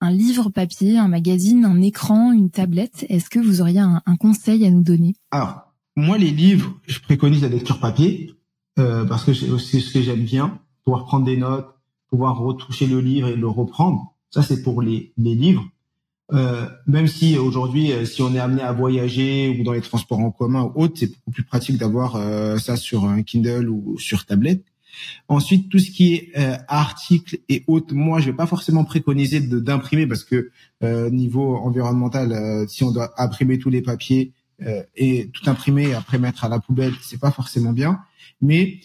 Un 0.00 0.12
livre 0.12 0.50
papier, 0.50 0.98
un 0.98 1.08
magazine, 1.08 1.64
un 1.64 1.82
écran, 1.82 2.30
une 2.32 2.50
tablette? 2.50 3.04
Est-ce 3.08 3.28
que 3.28 3.40
vous 3.40 3.60
auriez 3.60 3.80
un, 3.80 4.00
conseil 4.20 4.64
à 4.64 4.70
nous 4.70 4.84
donner? 4.84 5.16
Alors, 5.32 5.74
moi, 5.96 6.18
les 6.18 6.30
livres, 6.30 6.78
je 6.86 7.00
préconise 7.00 7.42
la 7.42 7.48
lecture 7.48 7.80
papier 7.80 8.32
euh, 8.78 9.04
parce 9.06 9.24
que 9.24 9.34
c'est 9.34 9.80
ce 9.80 9.92
que 9.92 10.02
j'aime 10.02 10.24
bien 10.24 10.60
pouvoir 10.84 11.04
prendre 11.04 11.24
des 11.24 11.36
notes, 11.36 11.75
pouvoir 12.08 12.38
retoucher 12.38 12.86
le 12.86 13.00
livre 13.00 13.28
et 13.28 13.36
le 13.36 13.48
reprendre. 13.48 14.14
Ça, 14.30 14.42
c'est 14.42 14.62
pour 14.62 14.82
les, 14.82 15.12
les 15.16 15.34
livres. 15.34 15.66
Euh, 16.32 16.66
même 16.86 17.06
si 17.06 17.38
aujourd'hui, 17.38 17.92
euh, 17.92 18.04
si 18.04 18.20
on 18.20 18.34
est 18.34 18.38
amené 18.38 18.62
à 18.62 18.72
voyager 18.72 19.56
ou 19.58 19.62
dans 19.62 19.72
les 19.72 19.80
transports 19.80 20.18
en 20.18 20.32
commun 20.32 20.72
ou 20.74 20.82
autres, 20.82 20.94
c'est 20.96 21.06
beaucoup 21.06 21.30
plus 21.30 21.44
pratique 21.44 21.78
d'avoir 21.78 22.16
euh, 22.16 22.58
ça 22.58 22.76
sur 22.76 23.04
un 23.04 23.22
Kindle 23.22 23.68
ou 23.68 23.96
sur 23.98 24.26
tablette. 24.26 24.64
Ensuite, 25.28 25.68
tout 25.68 25.78
ce 25.78 25.90
qui 25.90 26.14
est 26.14 26.32
euh, 26.36 26.56
articles 26.68 27.38
et 27.48 27.62
autres, 27.66 27.94
moi, 27.94 28.18
je 28.18 28.26
vais 28.26 28.36
pas 28.36 28.46
forcément 28.46 28.84
préconiser 28.84 29.40
d'imprimer 29.40 30.06
parce 30.06 30.24
que 30.24 30.50
niveau 31.10 31.56
environnemental, 31.56 32.66
si 32.68 32.82
on 32.84 32.92
doit 32.92 33.12
imprimer 33.20 33.58
tous 33.58 33.70
les 33.70 33.82
papiers 33.82 34.32
et 34.94 35.30
tout 35.32 35.48
imprimer 35.48 35.88
et 35.88 35.94
après 35.94 36.18
mettre 36.18 36.44
à 36.44 36.48
la 36.48 36.60
poubelle, 36.60 36.92
c'est 37.02 37.20
pas 37.20 37.30
forcément 37.30 37.72
bien. 37.72 38.00
Mais 38.40 38.80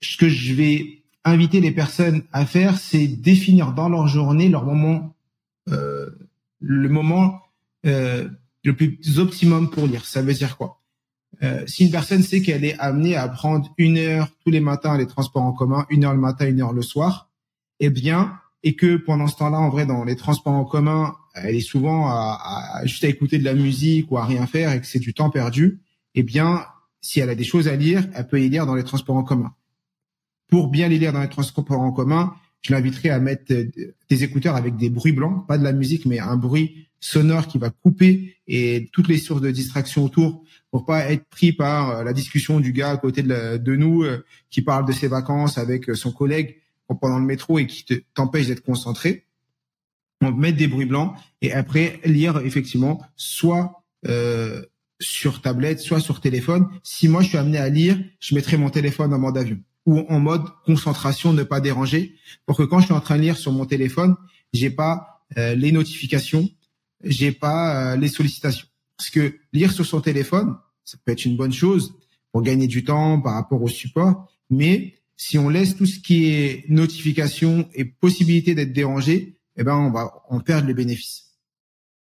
ce 0.00 0.16
que 0.16 0.28
je 0.28 0.54
vais 0.54 1.03
inviter 1.24 1.60
les 1.60 1.70
personnes 1.70 2.22
à 2.32 2.46
faire, 2.46 2.78
c'est 2.78 3.06
définir 3.06 3.72
dans 3.72 3.88
leur 3.88 4.06
journée 4.08 4.48
leur 4.48 4.64
moment, 4.64 5.14
euh, 5.70 6.10
le 6.60 6.88
moment 6.88 7.40
euh, 7.86 8.28
le 8.62 8.76
plus 8.76 9.18
optimum 9.18 9.70
pour 9.70 9.86
lire. 9.86 10.04
Ça 10.04 10.22
veut 10.22 10.34
dire 10.34 10.56
quoi? 10.56 10.80
Euh, 11.42 11.64
Si 11.66 11.84
une 11.84 11.90
personne 11.90 12.22
sait 12.22 12.42
qu'elle 12.42 12.64
est 12.64 12.78
amenée 12.78 13.16
à 13.16 13.28
prendre 13.28 13.72
une 13.78 13.98
heure 13.98 14.28
tous 14.44 14.50
les 14.50 14.60
matins 14.60 14.96
les 14.96 15.06
transports 15.06 15.42
en 15.42 15.52
commun, 15.52 15.86
une 15.90 16.04
heure 16.04 16.14
le 16.14 16.20
matin, 16.20 16.46
une 16.48 16.60
heure 16.60 16.72
le 16.72 16.82
soir, 16.82 17.30
eh 17.80 17.90
bien, 17.90 18.38
et 18.62 18.76
que 18.76 18.96
pendant 18.96 19.26
ce 19.26 19.36
temps-là, 19.36 19.58
en 19.58 19.68
vrai, 19.68 19.84
dans 19.86 20.04
les 20.04 20.16
transports 20.16 20.54
en 20.54 20.64
commun, 20.64 21.14
elle 21.34 21.56
est 21.56 21.60
souvent 21.60 22.06
à, 22.08 22.38
à, 22.74 22.86
juste 22.86 23.04
à 23.04 23.08
écouter 23.08 23.38
de 23.38 23.44
la 23.44 23.54
musique 23.54 24.10
ou 24.10 24.18
à 24.18 24.24
rien 24.24 24.46
faire 24.46 24.72
et 24.72 24.80
que 24.80 24.86
c'est 24.86 25.00
du 25.00 25.12
temps 25.12 25.30
perdu, 25.30 25.80
eh 26.14 26.22
bien, 26.22 26.64
si 27.00 27.20
elle 27.20 27.28
a 27.28 27.34
des 27.34 27.44
choses 27.44 27.68
à 27.68 27.76
lire, 27.76 28.06
elle 28.14 28.26
peut 28.26 28.40
y 28.40 28.48
lire 28.48 28.66
dans 28.66 28.74
les 28.74 28.84
transports 28.84 29.16
en 29.16 29.24
commun 29.24 29.52
pour 30.54 30.68
bien 30.68 30.86
les 30.86 31.00
lire 31.00 31.12
dans 31.12 31.20
les 31.20 31.28
transports 31.28 31.80
en 31.80 31.90
commun, 31.90 32.32
je 32.62 32.72
l'inviterai 32.72 33.10
à 33.10 33.18
mettre 33.18 33.52
euh, 33.52 33.64
des 34.08 34.22
écouteurs 34.22 34.54
avec 34.54 34.76
des 34.76 34.88
bruits 34.88 35.10
blancs, 35.10 35.44
pas 35.48 35.58
de 35.58 35.64
la 35.64 35.72
musique, 35.72 36.06
mais 36.06 36.20
un 36.20 36.36
bruit 36.36 36.86
sonore 37.00 37.48
qui 37.48 37.58
va 37.58 37.70
couper 37.70 38.36
et 38.46 38.88
toutes 38.92 39.08
les 39.08 39.18
sources 39.18 39.40
de 39.40 39.50
distraction 39.50 40.04
autour 40.04 40.44
pour 40.70 40.86
pas 40.86 41.10
être 41.10 41.24
pris 41.24 41.52
par 41.52 41.90
euh, 41.90 42.04
la 42.04 42.12
discussion 42.12 42.60
du 42.60 42.72
gars 42.72 42.90
à 42.90 42.96
côté 42.98 43.24
de, 43.24 43.74
nous 43.74 44.04
euh, 44.04 44.24
qui 44.48 44.62
parle 44.62 44.86
de 44.86 44.92
ses 44.92 45.08
vacances 45.08 45.58
avec 45.58 45.92
son 45.96 46.12
collègue 46.12 46.60
pendant 47.00 47.18
le 47.18 47.26
métro 47.26 47.58
et 47.58 47.66
qui 47.66 47.84
t'empêche 48.14 48.46
d'être 48.46 48.62
concentré. 48.62 49.26
On 50.20 50.30
va 50.30 50.36
mettre 50.36 50.58
des 50.58 50.68
bruits 50.68 50.86
blancs 50.86 51.16
et 51.42 51.52
après 51.52 51.98
lire 52.04 52.38
effectivement 52.44 53.02
soit 53.16 53.82
sur 55.00 55.42
tablette, 55.42 55.80
soit 55.80 55.98
sur 55.98 56.20
téléphone. 56.20 56.68
Si 56.84 57.08
moi 57.08 57.22
je 57.22 57.30
suis 57.30 57.38
amené 57.38 57.58
à 57.58 57.68
lire, 57.68 57.98
je 58.20 58.36
mettrai 58.36 58.56
mon 58.56 58.70
téléphone 58.70 59.12
en 59.12 59.18
mode 59.18 59.36
avion 59.36 59.58
ou 59.86 60.00
en 60.08 60.20
mode 60.20 60.42
concentration, 60.64 61.32
ne 61.32 61.42
pas 61.42 61.60
déranger, 61.60 62.14
pour 62.46 62.56
que 62.56 62.62
quand 62.62 62.80
je 62.80 62.86
suis 62.86 62.94
en 62.94 63.00
train 63.00 63.16
de 63.16 63.22
lire 63.22 63.36
sur 63.36 63.52
mon 63.52 63.66
téléphone, 63.66 64.16
j'ai 64.52 64.70
pas 64.70 65.24
euh, 65.36 65.54
les 65.54 65.72
notifications, 65.72 66.48
j'ai 67.02 67.32
pas 67.32 67.92
euh, 67.92 67.96
les 67.96 68.08
sollicitations. 68.08 68.66
Parce 68.96 69.10
que 69.10 69.36
lire 69.52 69.72
sur 69.72 69.84
son 69.84 70.00
téléphone, 70.00 70.56
ça 70.84 70.96
peut 71.04 71.12
être 71.12 71.24
une 71.24 71.36
bonne 71.36 71.52
chose 71.52 71.94
pour 72.32 72.42
gagner 72.42 72.66
du 72.66 72.84
temps 72.84 73.20
par 73.20 73.34
rapport 73.34 73.62
au 73.62 73.68
support, 73.68 74.28
mais 74.50 74.94
si 75.16 75.38
on 75.38 75.48
laisse 75.48 75.76
tout 75.76 75.86
ce 75.86 76.00
qui 76.00 76.26
est 76.26 76.64
notification 76.68 77.68
et 77.74 77.84
possibilité 77.84 78.54
d'être 78.54 78.72
dérangé, 78.72 79.38
eh 79.56 79.62
ben 79.62 79.76
on 79.76 79.90
va 79.90 80.24
en 80.28 80.40
perdre 80.40 80.66
les 80.66 80.74
bénéfices. 80.74 81.24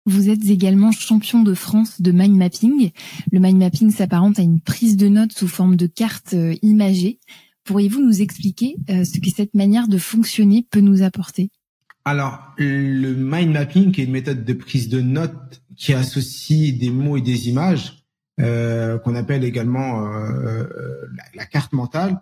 Vous 0.05 0.29
êtes 0.29 0.49
également 0.49 0.91
champion 0.91 1.43
de 1.43 1.53
France 1.53 2.01
de 2.01 2.12
mind 2.12 2.36
mapping. 2.36 2.91
Le 3.31 3.39
mind 3.39 3.60
mapping 3.60 3.91
s'apparente 3.91 4.39
à 4.39 4.41
une 4.41 4.60
prise 4.60 4.97
de 4.97 5.07
notes 5.07 5.31
sous 5.31 5.47
forme 5.47 5.75
de 5.75 5.86
cartes 5.86 6.34
euh, 6.34 6.55
imagées. 6.63 7.19
Pourriez-vous 7.63 8.02
nous 8.02 8.21
expliquer 8.21 8.76
euh, 8.89 9.04
ce 9.04 9.19
que 9.19 9.30
cette 9.30 9.54
manière 9.54 9.88
de 9.88 9.97
fonctionner 9.97 10.65
peut 10.69 10.80
nous 10.80 11.04
apporter? 11.04 11.52
Alors, 12.06 12.39
le 12.58 13.13
mind 13.13 13.52
mapping, 13.52 13.91
qui 13.91 14.02
est 14.02 14.06
une 14.06 14.12
méthode 14.12 14.43
de 14.43 14.54
prise 14.54 14.89
de 14.89 15.02
notes 15.02 15.62
qui 15.78 15.93
associe 15.93 16.78
des 16.78 16.89
mots 16.89 17.17
et 17.17 17.21
des 17.21 17.50
images, 17.50 18.04
euh, 18.39 18.97
qu'on 18.97 19.13
appelle 19.13 19.43
également 19.43 20.08
euh, 20.08 20.63
la, 21.36 21.45
carte 21.45 21.74
mentale, 21.74 22.19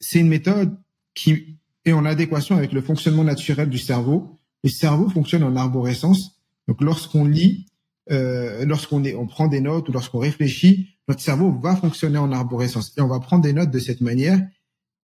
c'est 0.00 0.18
une 0.18 0.28
méthode 0.28 0.76
qui 1.14 1.58
est 1.84 1.92
en 1.92 2.04
adéquation 2.04 2.56
avec 2.56 2.72
le 2.72 2.80
fonctionnement 2.80 3.22
naturel 3.22 3.68
du 3.68 3.78
cerveau. 3.78 4.40
Le 4.64 4.70
cerveau 4.70 5.08
fonctionne 5.08 5.44
en 5.44 5.54
arborescence. 5.54 6.40
Donc, 6.66 6.80
lorsqu'on 6.80 7.24
lit, 7.24 7.66
lorsqu'on 8.08 9.04
on 9.04 9.26
prend 9.26 9.46
des 9.46 9.60
notes 9.60 9.88
ou 9.88 9.92
lorsqu'on 9.92 10.18
réfléchit, 10.18 10.96
notre 11.06 11.20
cerveau 11.20 11.52
va 11.52 11.76
fonctionner 11.76 12.18
en 12.18 12.32
arborescence 12.32 12.92
et 12.96 13.00
on 13.00 13.06
va 13.06 13.20
prendre 13.20 13.42
des 13.42 13.52
notes 13.52 13.70
de 13.70 13.78
cette 13.78 14.00
manière 14.00 14.40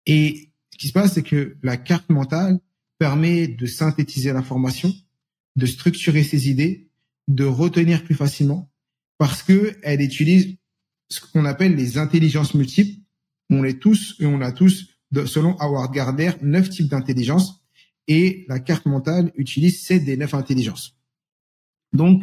et 0.06 0.50
ce 0.72 0.78
qui 0.78 0.88
se 0.88 0.92
passe, 0.92 1.14
c'est 1.14 1.22
que 1.22 1.56
la 1.62 1.76
carte 1.76 2.10
mentale 2.10 2.58
permet 2.98 3.48
de 3.48 3.66
synthétiser 3.66 4.32
l'information, 4.32 4.92
de 5.56 5.66
structurer 5.66 6.22
ses 6.22 6.48
idées, 6.50 6.88
de 7.28 7.44
retenir 7.44 8.04
plus 8.04 8.14
facilement, 8.14 8.70
parce 9.18 9.42
que 9.42 9.76
elle 9.82 10.00
utilise 10.00 10.56
ce 11.08 11.20
qu'on 11.20 11.44
appelle 11.44 11.76
les 11.76 11.98
intelligences 11.98 12.54
multiples. 12.54 13.00
On 13.50 13.62
les 13.62 13.78
tous 13.78 14.16
et 14.20 14.26
on 14.26 14.40
a 14.40 14.52
tous, 14.52 14.88
selon 15.26 15.56
Howard 15.60 15.92
Gardner, 15.92 16.32
neuf 16.42 16.70
types 16.70 16.88
d'intelligence, 16.88 17.62
et 18.08 18.44
la 18.48 18.58
carte 18.58 18.86
mentale 18.86 19.32
utilise 19.36 19.82
sept 19.82 20.04
des 20.04 20.16
neuf 20.16 20.34
intelligences. 20.34 20.98
Donc, 21.92 22.22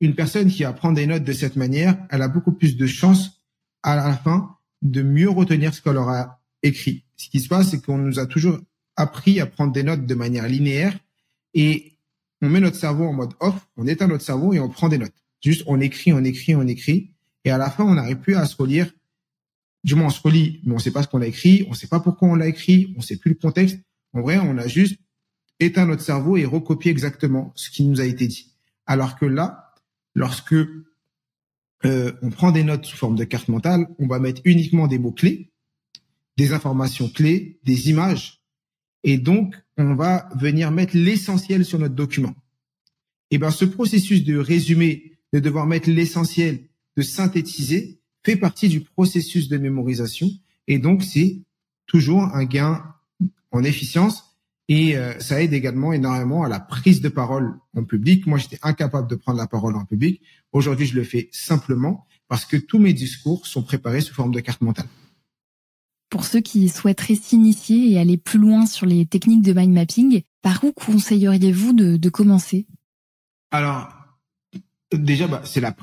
une 0.00 0.14
personne 0.14 0.48
qui 0.48 0.64
apprend 0.64 0.92
des 0.92 1.06
notes 1.06 1.24
de 1.24 1.32
cette 1.32 1.56
manière, 1.56 1.98
elle 2.10 2.22
a 2.22 2.28
beaucoup 2.28 2.52
plus 2.52 2.76
de 2.76 2.86
chances 2.86 3.42
à 3.82 3.96
la 3.96 4.16
fin 4.16 4.56
de 4.82 5.02
mieux 5.02 5.28
retenir 5.28 5.74
ce 5.74 5.82
qu'elle 5.82 5.96
aura 5.96 6.40
écrit 6.62 7.04
ce 7.18 7.28
qui 7.28 7.40
se 7.40 7.48
passe, 7.48 7.70
c'est 7.70 7.84
qu'on 7.84 7.98
nous 7.98 8.18
a 8.18 8.26
toujours 8.26 8.58
appris 8.96 9.40
à 9.40 9.46
prendre 9.46 9.72
des 9.72 9.82
notes 9.82 10.06
de 10.06 10.14
manière 10.14 10.48
linéaire 10.48 10.98
et 11.52 11.92
on 12.40 12.48
met 12.48 12.60
notre 12.60 12.76
cerveau 12.76 13.04
en 13.04 13.12
mode 13.12 13.34
off, 13.40 13.68
on 13.76 13.86
éteint 13.86 14.06
notre 14.06 14.24
cerveau 14.24 14.52
et 14.52 14.60
on 14.60 14.68
prend 14.68 14.88
des 14.88 14.98
notes. 14.98 15.14
Juste, 15.42 15.64
on 15.66 15.80
écrit, 15.80 16.12
on 16.12 16.22
écrit, 16.24 16.54
on 16.54 16.66
écrit. 16.66 17.10
Et 17.44 17.50
à 17.50 17.58
la 17.58 17.70
fin, 17.70 17.84
on 17.84 17.94
n'arrive 17.94 18.18
plus 18.18 18.36
à 18.36 18.46
se 18.46 18.56
relire. 18.56 18.90
Du 19.84 19.94
moins, 19.94 20.06
on 20.06 20.10
se 20.10 20.20
relit, 20.20 20.60
mais 20.64 20.72
on 20.72 20.76
ne 20.76 20.80
sait 20.80 20.90
pas 20.90 21.02
ce 21.02 21.08
qu'on 21.08 21.20
a 21.20 21.26
écrit, 21.26 21.64
on 21.66 21.70
ne 21.70 21.76
sait 21.76 21.86
pas 21.86 22.00
pourquoi 22.00 22.28
on 22.28 22.34
l'a 22.34 22.46
écrit, 22.46 22.92
on 22.96 22.98
ne 22.98 23.04
sait 23.04 23.16
plus 23.16 23.30
le 23.30 23.36
contexte. 23.36 23.78
En 24.12 24.22
vrai, 24.22 24.38
on 24.38 24.56
a 24.58 24.66
juste 24.66 24.98
éteint 25.60 25.86
notre 25.86 26.02
cerveau 26.02 26.36
et 26.36 26.44
recopié 26.44 26.90
exactement 26.90 27.52
ce 27.56 27.70
qui 27.70 27.84
nous 27.84 28.00
a 28.00 28.04
été 28.04 28.26
dit. 28.26 28.54
Alors 28.86 29.16
que 29.16 29.26
là, 29.26 29.74
lorsque 30.14 30.54
euh, 31.84 32.12
on 32.22 32.30
prend 32.30 32.52
des 32.52 32.64
notes 32.64 32.84
sous 32.84 32.96
forme 32.96 33.16
de 33.16 33.24
carte 33.24 33.48
mentale, 33.48 33.88
on 33.98 34.06
va 34.06 34.18
mettre 34.18 34.40
uniquement 34.44 34.86
des 34.86 34.98
mots 34.98 35.12
clés 35.12 35.50
des 36.38 36.52
informations 36.52 37.08
clés, 37.08 37.58
des 37.64 37.90
images. 37.90 38.40
Et 39.02 39.18
donc, 39.18 39.56
on 39.76 39.94
va 39.96 40.28
venir 40.36 40.70
mettre 40.70 40.96
l'essentiel 40.96 41.64
sur 41.64 41.80
notre 41.80 41.96
document. 41.96 42.34
Et 43.32 43.38
ben, 43.38 43.50
ce 43.50 43.64
processus 43.64 44.22
de 44.22 44.38
résumer, 44.38 45.18
de 45.32 45.40
devoir 45.40 45.66
mettre 45.66 45.90
l'essentiel, 45.90 46.60
de 46.96 47.02
synthétiser, 47.02 48.00
fait 48.24 48.36
partie 48.36 48.68
du 48.68 48.80
processus 48.80 49.48
de 49.48 49.58
mémorisation. 49.58 50.30
Et 50.68 50.78
donc, 50.78 51.02
c'est 51.02 51.40
toujours 51.86 52.22
un 52.22 52.44
gain 52.44 52.84
en 53.50 53.64
efficience. 53.64 54.38
Et 54.68 54.96
euh, 54.96 55.18
ça 55.18 55.42
aide 55.42 55.52
également 55.52 55.92
énormément 55.92 56.44
à 56.44 56.48
la 56.48 56.60
prise 56.60 57.00
de 57.00 57.08
parole 57.08 57.54
en 57.74 57.82
public. 57.82 58.26
Moi, 58.28 58.38
j'étais 58.38 58.58
incapable 58.62 59.08
de 59.10 59.16
prendre 59.16 59.38
la 59.38 59.48
parole 59.48 59.74
en 59.74 59.84
public. 59.84 60.22
Aujourd'hui, 60.52 60.86
je 60.86 60.94
le 60.94 61.02
fais 61.04 61.28
simplement 61.32 62.06
parce 62.28 62.44
que 62.44 62.56
tous 62.56 62.78
mes 62.78 62.92
discours 62.92 63.46
sont 63.46 63.62
préparés 63.62 64.02
sous 64.02 64.14
forme 64.14 64.32
de 64.32 64.40
carte 64.40 64.60
mentale. 64.60 64.86
Pour 66.10 66.24
ceux 66.24 66.40
qui 66.40 66.68
souhaiteraient 66.68 67.14
s'initier 67.14 67.92
et 67.92 67.98
aller 67.98 68.16
plus 68.16 68.38
loin 68.38 68.66
sur 68.66 68.86
les 68.86 69.04
techniques 69.04 69.42
de 69.42 69.52
mind 69.52 69.72
mapping, 69.72 70.22
par 70.42 70.64
où 70.64 70.72
conseilleriez-vous 70.72 71.72
de, 71.74 72.08
commencer? 72.08 72.66
Alors, 73.50 73.88
déjà, 74.92 75.26
bah, 75.26 75.42
c'est 75.44 75.60
la, 75.60 75.74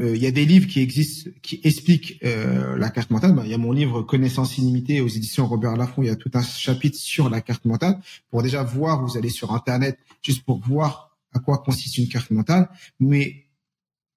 euh, 0.00 0.16
il 0.16 0.22
y 0.22 0.26
a 0.26 0.30
des 0.30 0.46
livres 0.46 0.66
qui 0.66 0.80
existent 0.80 1.30
qui 1.42 1.60
expliquent 1.62 2.18
euh, 2.24 2.78
la 2.78 2.88
carte 2.88 3.10
mentale. 3.10 3.34
Bah, 3.34 3.42
il 3.44 3.50
y 3.50 3.54
a 3.54 3.58
mon 3.58 3.72
livre 3.72 4.02
Connaissance 4.02 4.56
illimitée 4.56 5.00
aux 5.02 5.08
éditions 5.08 5.46
Robert 5.46 5.76
Laffont. 5.76 6.02
Il 6.02 6.06
y 6.06 6.10
a 6.10 6.16
tout 6.16 6.30
un 6.32 6.42
chapitre 6.42 6.96
sur 6.96 7.28
la 7.28 7.42
carte 7.42 7.64
mentale 7.66 7.98
pour 8.30 8.42
déjà 8.42 8.62
voir. 8.62 9.04
Vous 9.04 9.18
allez 9.18 9.30
sur 9.30 9.52
Internet 9.52 9.98
juste 10.22 10.44
pour 10.44 10.58
voir 10.58 11.18
à 11.34 11.38
quoi 11.38 11.58
consiste 11.58 11.98
une 11.98 12.08
carte 12.08 12.30
mentale. 12.30 12.70
Mais 12.98 13.45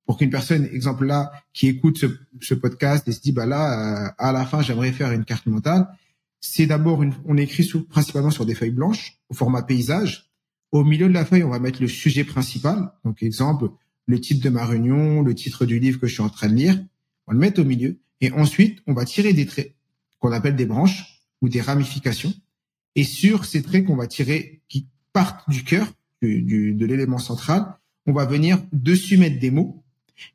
pour 0.09 0.17
qu'une 0.17 0.31
personne, 0.31 0.67
exemple 0.73 1.05
là, 1.05 1.31
qui 1.53 1.67
écoute 1.67 2.03
ce, 2.41 2.53
podcast 2.55 3.07
et 3.07 3.11
se 3.11 3.21
dit, 3.21 3.31
bah 3.31 3.45
là, 3.45 4.07
euh, 4.07 4.11
à 4.17 4.31
la 4.31 4.43
fin, 4.43 4.63
j'aimerais 4.63 4.91
faire 4.91 5.11
une 5.11 5.23
carte 5.23 5.45
mentale, 5.45 5.87
c'est 6.39 6.65
d'abord, 6.65 7.05
on 7.25 7.37
écrit 7.37 7.63
sous, 7.63 7.85
principalement 7.85 8.31
sur 8.31 8.43
des 8.43 8.55
feuilles 8.55 8.71
blanches 8.71 9.19
au 9.29 9.35
format 9.35 9.61
paysage. 9.61 10.31
Au 10.71 10.83
milieu 10.83 11.07
de 11.07 11.13
la 11.13 11.25
feuille, 11.25 11.43
on 11.43 11.51
va 11.51 11.59
mettre 11.59 11.79
le 11.79 11.87
sujet 11.87 12.23
principal. 12.23 12.91
Donc, 13.05 13.21
exemple, 13.21 13.69
le 14.07 14.19
titre 14.19 14.43
de 14.43 14.49
ma 14.49 14.65
réunion, 14.65 15.21
le 15.21 15.35
titre 15.35 15.67
du 15.67 15.77
livre 15.77 15.99
que 15.99 16.07
je 16.07 16.13
suis 16.13 16.23
en 16.23 16.29
train 16.29 16.49
de 16.49 16.55
lire. 16.55 16.83
On 17.27 17.33
le 17.33 17.37
met 17.37 17.59
au 17.59 17.63
milieu. 17.63 17.99
Et 18.19 18.31
ensuite, 18.31 18.79
on 18.87 18.93
va 18.93 19.05
tirer 19.05 19.33
des 19.33 19.45
traits 19.45 19.75
qu'on 20.17 20.31
appelle 20.31 20.55
des 20.55 20.65
branches 20.65 21.21
ou 21.43 21.49
des 21.49 21.61
ramifications. 21.61 22.33
Et 22.95 23.03
sur 23.03 23.45
ces 23.45 23.61
traits 23.61 23.85
qu'on 23.85 23.95
va 23.95 24.07
tirer, 24.07 24.63
qui 24.69 24.87
partent 25.13 25.47
du 25.47 25.63
cœur, 25.63 25.85
du, 26.23 26.73
de 26.73 26.85
l'élément 26.87 27.19
central, 27.19 27.75
on 28.07 28.11
va 28.11 28.25
venir 28.25 28.57
dessus 28.73 29.15
mettre 29.15 29.37
des 29.37 29.51
mots 29.51 29.83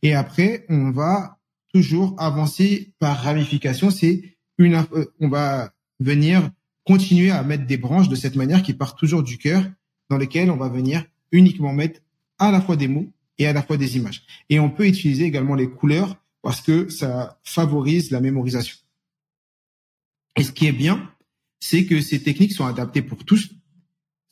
et 0.02 0.14
après, 0.14 0.64
on 0.68 0.90
va 0.90 1.38
toujours 1.72 2.14
avancer 2.18 2.92
par 2.98 3.18
ramification. 3.18 3.90
C'est 3.90 4.36
une, 4.58 4.84
euh, 4.92 5.06
on 5.20 5.28
va 5.28 5.72
venir 6.00 6.50
continuer 6.84 7.30
à 7.30 7.42
mettre 7.42 7.66
des 7.66 7.76
branches 7.78 8.08
de 8.08 8.14
cette 8.14 8.36
manière 8.36 8.62
qui 8.62 8.74
partent 8.74 8.98
toujours 8.98 9.22
du 9.22 9.38
cœur, 9.38 9.64
dans 10.10 10.18
lesquelles 10.18 10.50
on 10.50 10.56
va 10.56 10.68
venir 10.68 11.04
uniquement 11.32 11.72
mettre 11.72 12.00
à 12.38 12.50
la 12.50 12.60
fois 12.60 12.76
des 12.76 12.88
mots 12.88 13.10
et 13.38 13.46
à 13.46 13.52
la 13.52 13.62
fois 13.62 13.76
des 13.76 13.96
images. 13.96 14.22
Et 14.50 14.60
on 14.60 14.70
peut 14.70 14.86
utiliser 14.86 15.24
également 15.24 15.54
les 15.54 15.68
couleurs 15.68 16.16
parce 16.42 16.60
que 16.60 16.88
ça 16.88 17.40
favorise 17.42 18.10
la 18.10 18.20
mémorisation. 18.20 18.76
Et 20.36 20.44
ce 20.44 20.52
qui 20.52 20.66
est 20.66 20.72
bien, 20.72 21.10
c'est 21.58 21.86
que 21.86 22.00
ces 22.00 22.22
techniques 22.22 22.52
sont 22.52 22.66
adaptées 22.66 23.02
pour 23.02 23.24
tous. 23.24 23.50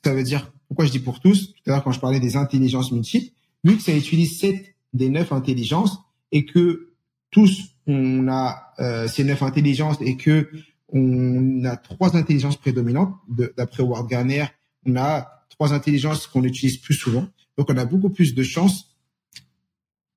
Ça 0.04 0.14
veut 0.14 0.22
dire, 0.22 0.52
pourquoi 0.68 0.84
je 0.84 0.90
dis 0.90 0.98
pour 0.98 1.20
tous? 1.20 1.54
Tout 1.54 1.62
à 1.66 1.70
l'heure, 1.70 1.84
quand 1.84 1.92
je 1.92 2.00
parlais 2.00 2.20
des 2.20 2.36
intelligences 2.36 2.92
multiples, 2.92 3.32
vu 3.64 3.76
que 3.76 3.82
ça 3.82 3.96
utilise 3.96 4.38
sept 4.38 4.71
des 4.92 5.08
neuf 5.08 5.32
intelligences 5.32 5.98
et 6.30 6.44
que 6.44 6.92
tous, 7.30 7.74
on 7.86 8.28
a 8.28 8.72
euh, 8.78 9.08
ces 9.08 9.24
neuf 9.24 9.42
intelligences 9.42 9.98
et 10.00 10.16
que 10.16 10.48
on 10.92 11.64
a 11.64 11.76
trois 11.76 12.16
intelligences 12.16 12.56
prédominantes. 12.56 13.14
D'après 13.56 13.82
Ward 13.82 14.08
Garner, 14.08 14.44
on 14.84 14.96
a 14.96 15.46
trois 15.48 15.72
intelligences 15.72 16.26
qu'on 16.26 16.44
utilise 16.44 16.76
plus 16.76 16.94
souvent. 16.94 17.26
Donc, 17.56 17.70
on 17.70 17.76
a 17.76 17.84
beaucoup 17.84 18.10
plus 18.10 18.34
de 18.34 18.42
chances 18.42 18.94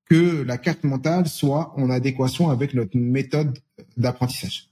que 0.05 0.43
la 0.43 0.57
carte 0.57 0.83
mentale 0.83 1.27
soit 1.27 1.73
en 1.77 1.89
adéquation 1.89 2.49
avec 2.49 2.73
notre 2.73 2.97
méthode 2.97 3.57
d'apprentissage. 3.97 4.69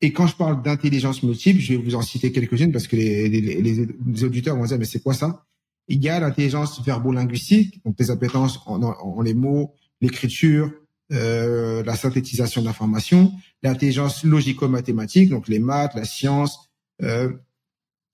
Et 0.00 0.12
quand 0.12 0.26
je 0.26 0.36
parle 0.36 0.62
d'intelligence 0.62 1.22
multiple, 1.22 1.60
je 1.60 1.74
vais 1.74 1.82
vous 1.82 1.94
en 1.94 2.02
citer 2.02 2.32
quelques-unes 2.32 2.72
parce 2.72 2.86
que 2.86 2.96
les, 2.96 3.28
les, 3.28 4.24
auditeurs 4.24 4.56
vont 4.56 4.64
dire 4.64 4.78
mais 4.78 4.84
c'est 4.84 5.02
quoi 5.02 5.14
ça? 5.14 5.46
Il 5.88 6.02
y 6.02 6.08
a 6.08 6.18
l'intelligence 6.18 6.82
verbo-linguistique, 6.82 7.84
donc 7.84 7.96
les 7.98 8.10
appétences 8.10 8.60
en, 8.66 8.82
en, 8.82 9.20
les 9.22 9.34
mots, 9.34 9.72
l'écriture, 10.00 10.72
euh, 11.12 11.82
la 11.84 11.94
synthétisation 11.94 12.62
d'informations, 12.62 13.32
l'intelligence 13.62 14.24
logico-mathématique, 14.24 15.30
donc 15.30 15.48
les 15.48 15.60
maths, 15.60 15.94
la 15.94 16.04
science, 16.04 16.70
euh, 17.02 17.32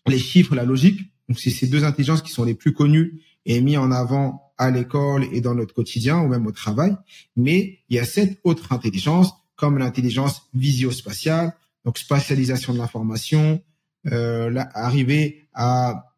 les 0.07 0.19
chiffres, 0.19 0.55
la 0.55 0.65
logique. 0.65 1.01
Donc 1.29 1.39
c'est 1.39 1.51
ces 1.51 1.67
deux 1.67 1.85
intelligences 1.85 2.23
qui 2.23 2.33
sont 2.33 2.45
les 2.45 2.55
plus 2.55 2.75
connues 2.75 3.23
et 3.47 3.61
mis 3.61 3.77
en 3.77 3.91
avant 3.91 4.53
à 4.59 4.71
l'école 4.71 5.25
et 5.33 5.41
dans 5.41 5.55
notre 5.55 5.75
quotidien 5.75 6.21
ou 6.21 6.29
même 6.29 6.47
au 6.47 6.53
travail. 6.53 6.97
Mais 7.37 7.79
il 7.89 7.97
y 7.97 7.99
a 7.99 8.05
sept 8.05 8.39
autres 8.45 8.73
intelligences 8.73 9.33
comme 9.57 9.79
l'intelligence 9.79 10.49
visio-spatiale, 10.55 11.55
donc 11.85 11.99
spatialisation 11.99 12.73
de 12.73 12.79
l'information, 12.79 13.63
euh, 14.11 14.53
arriver 14.75 15.49
à 15.55 16.12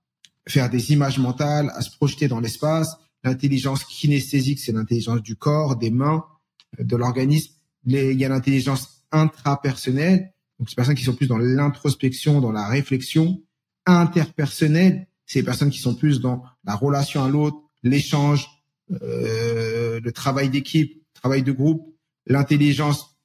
faire 0.48 0.70
des 0.70 0.92
images 0.92 1.18
mentales, 1.18 1.70
à 1.74 1.80
se 1.80 1.90
projeter 1.90 2.28
dans 2.28 2.40
l'espace. 2.40 2.96
L'intelligence 3.22 3.84
kinesthésique, 3.84 4.60
c'est 4.60 4.72
l'intelligence 4.72 5.22
du 5.22 5.36
corps, 5.36 5.76
des 5.76 5.90
mains, 5.90 6.24
euh, 6.78 6.84
de 6.84 6.96
l'organisme. 6.96 7.52
Il 7.86 8.12
y 8.12 8.24
a 8.24 8.28
l'intelligence 8.28 9.04
intrapersonnelle, 9.12 10.32
donc 10.58 10.68
ces 10.68 10.74
personnes 10.74 10.94
qui 10.94 11.04
sont 11.04 11.14
plus 11.14 11.28
dans 11.28 11.38
l'introspection, 11.38 12.40
dans 12.40 12.52
la 12.52 12.66
réflexion. 12.66 13.42
Interpersonnelle, 13.86 15.06
c'est 15.26 15.40
les 15.40 15.44
personnes 15.44 15.70
qui 15.70 15.78
sont 15.78 15.94
plus 15.94 16.20
dans 16.20 16.42
la 16.64 16.74
relation 16.74 17.22
à 17.22 17.28
l'autre, 17.28 17.58
l'échange, 17.82 18.48
euh, 19.02 20.00
le 20.00 20.12
travail 20.12 20.48
d'équipe, 20.48 21.02
travail 21.12 21.42
de 21.42 21.52
groupe, 21.52 21.94
l'intelligence 22.26 23.18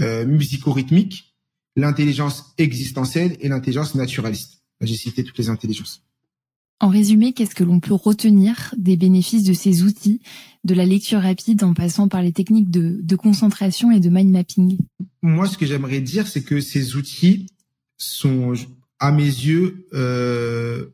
euh, 0.00 0.26
musico-rythmique 0.26 1.36
l'intelligence 1.76 2.54
existentielle 2.58 3.36
et 3.40 3.48
l'intelligence 3.48 3.94
naturaliste. 3.94 4.62
J'ai 4.80 4.96
cité 4.96 5.22
toutes 5.22 5.38
les 5.38 5.48
intelligences. 5.48 6.05
En 6.78 6.88
résumé, 6.88 7.32
qu'est-ce 7.32 7.54
que 7.54 7.64
l'on 7.64 7.80
peut 7.80 7.94
retenir 7.94 8.74
des 8.76 8.98
bénéfices 8.98 9.44
de 9.44 9.54
ces 9.54 9.82
outils, 9.82 10.20
de 10.64 10.74
la 10.74 10.84
lecture 10.84 11.22
rapide 11.22 11.64
en 11.64 11.72
passant 11.72 12.06
par 12.08 12.20
les 12.20 12.32
techniques 12.32 12.70
de, 12.70 13.16
concentration 13.16 13.90
et 13.90 14.00
de 14.00 14.10
mind 14.10 14.30
mapping? 14.30 14.76
Moi, 15.22 15.46
ce 15.46 15.56
que 15.56 15.64
j'aimerais 15.64 16.00
dire, 16.00 16.26
c'est 16.26 16.42
que 16.42 16.60
ces 16.60 16.96
outils 16.96 17.46
sont, 17.96 18.52
à 18.98 19.10
mes 19.10 19.24
yeux, 19.24 19.86
euh, 19.94 20.86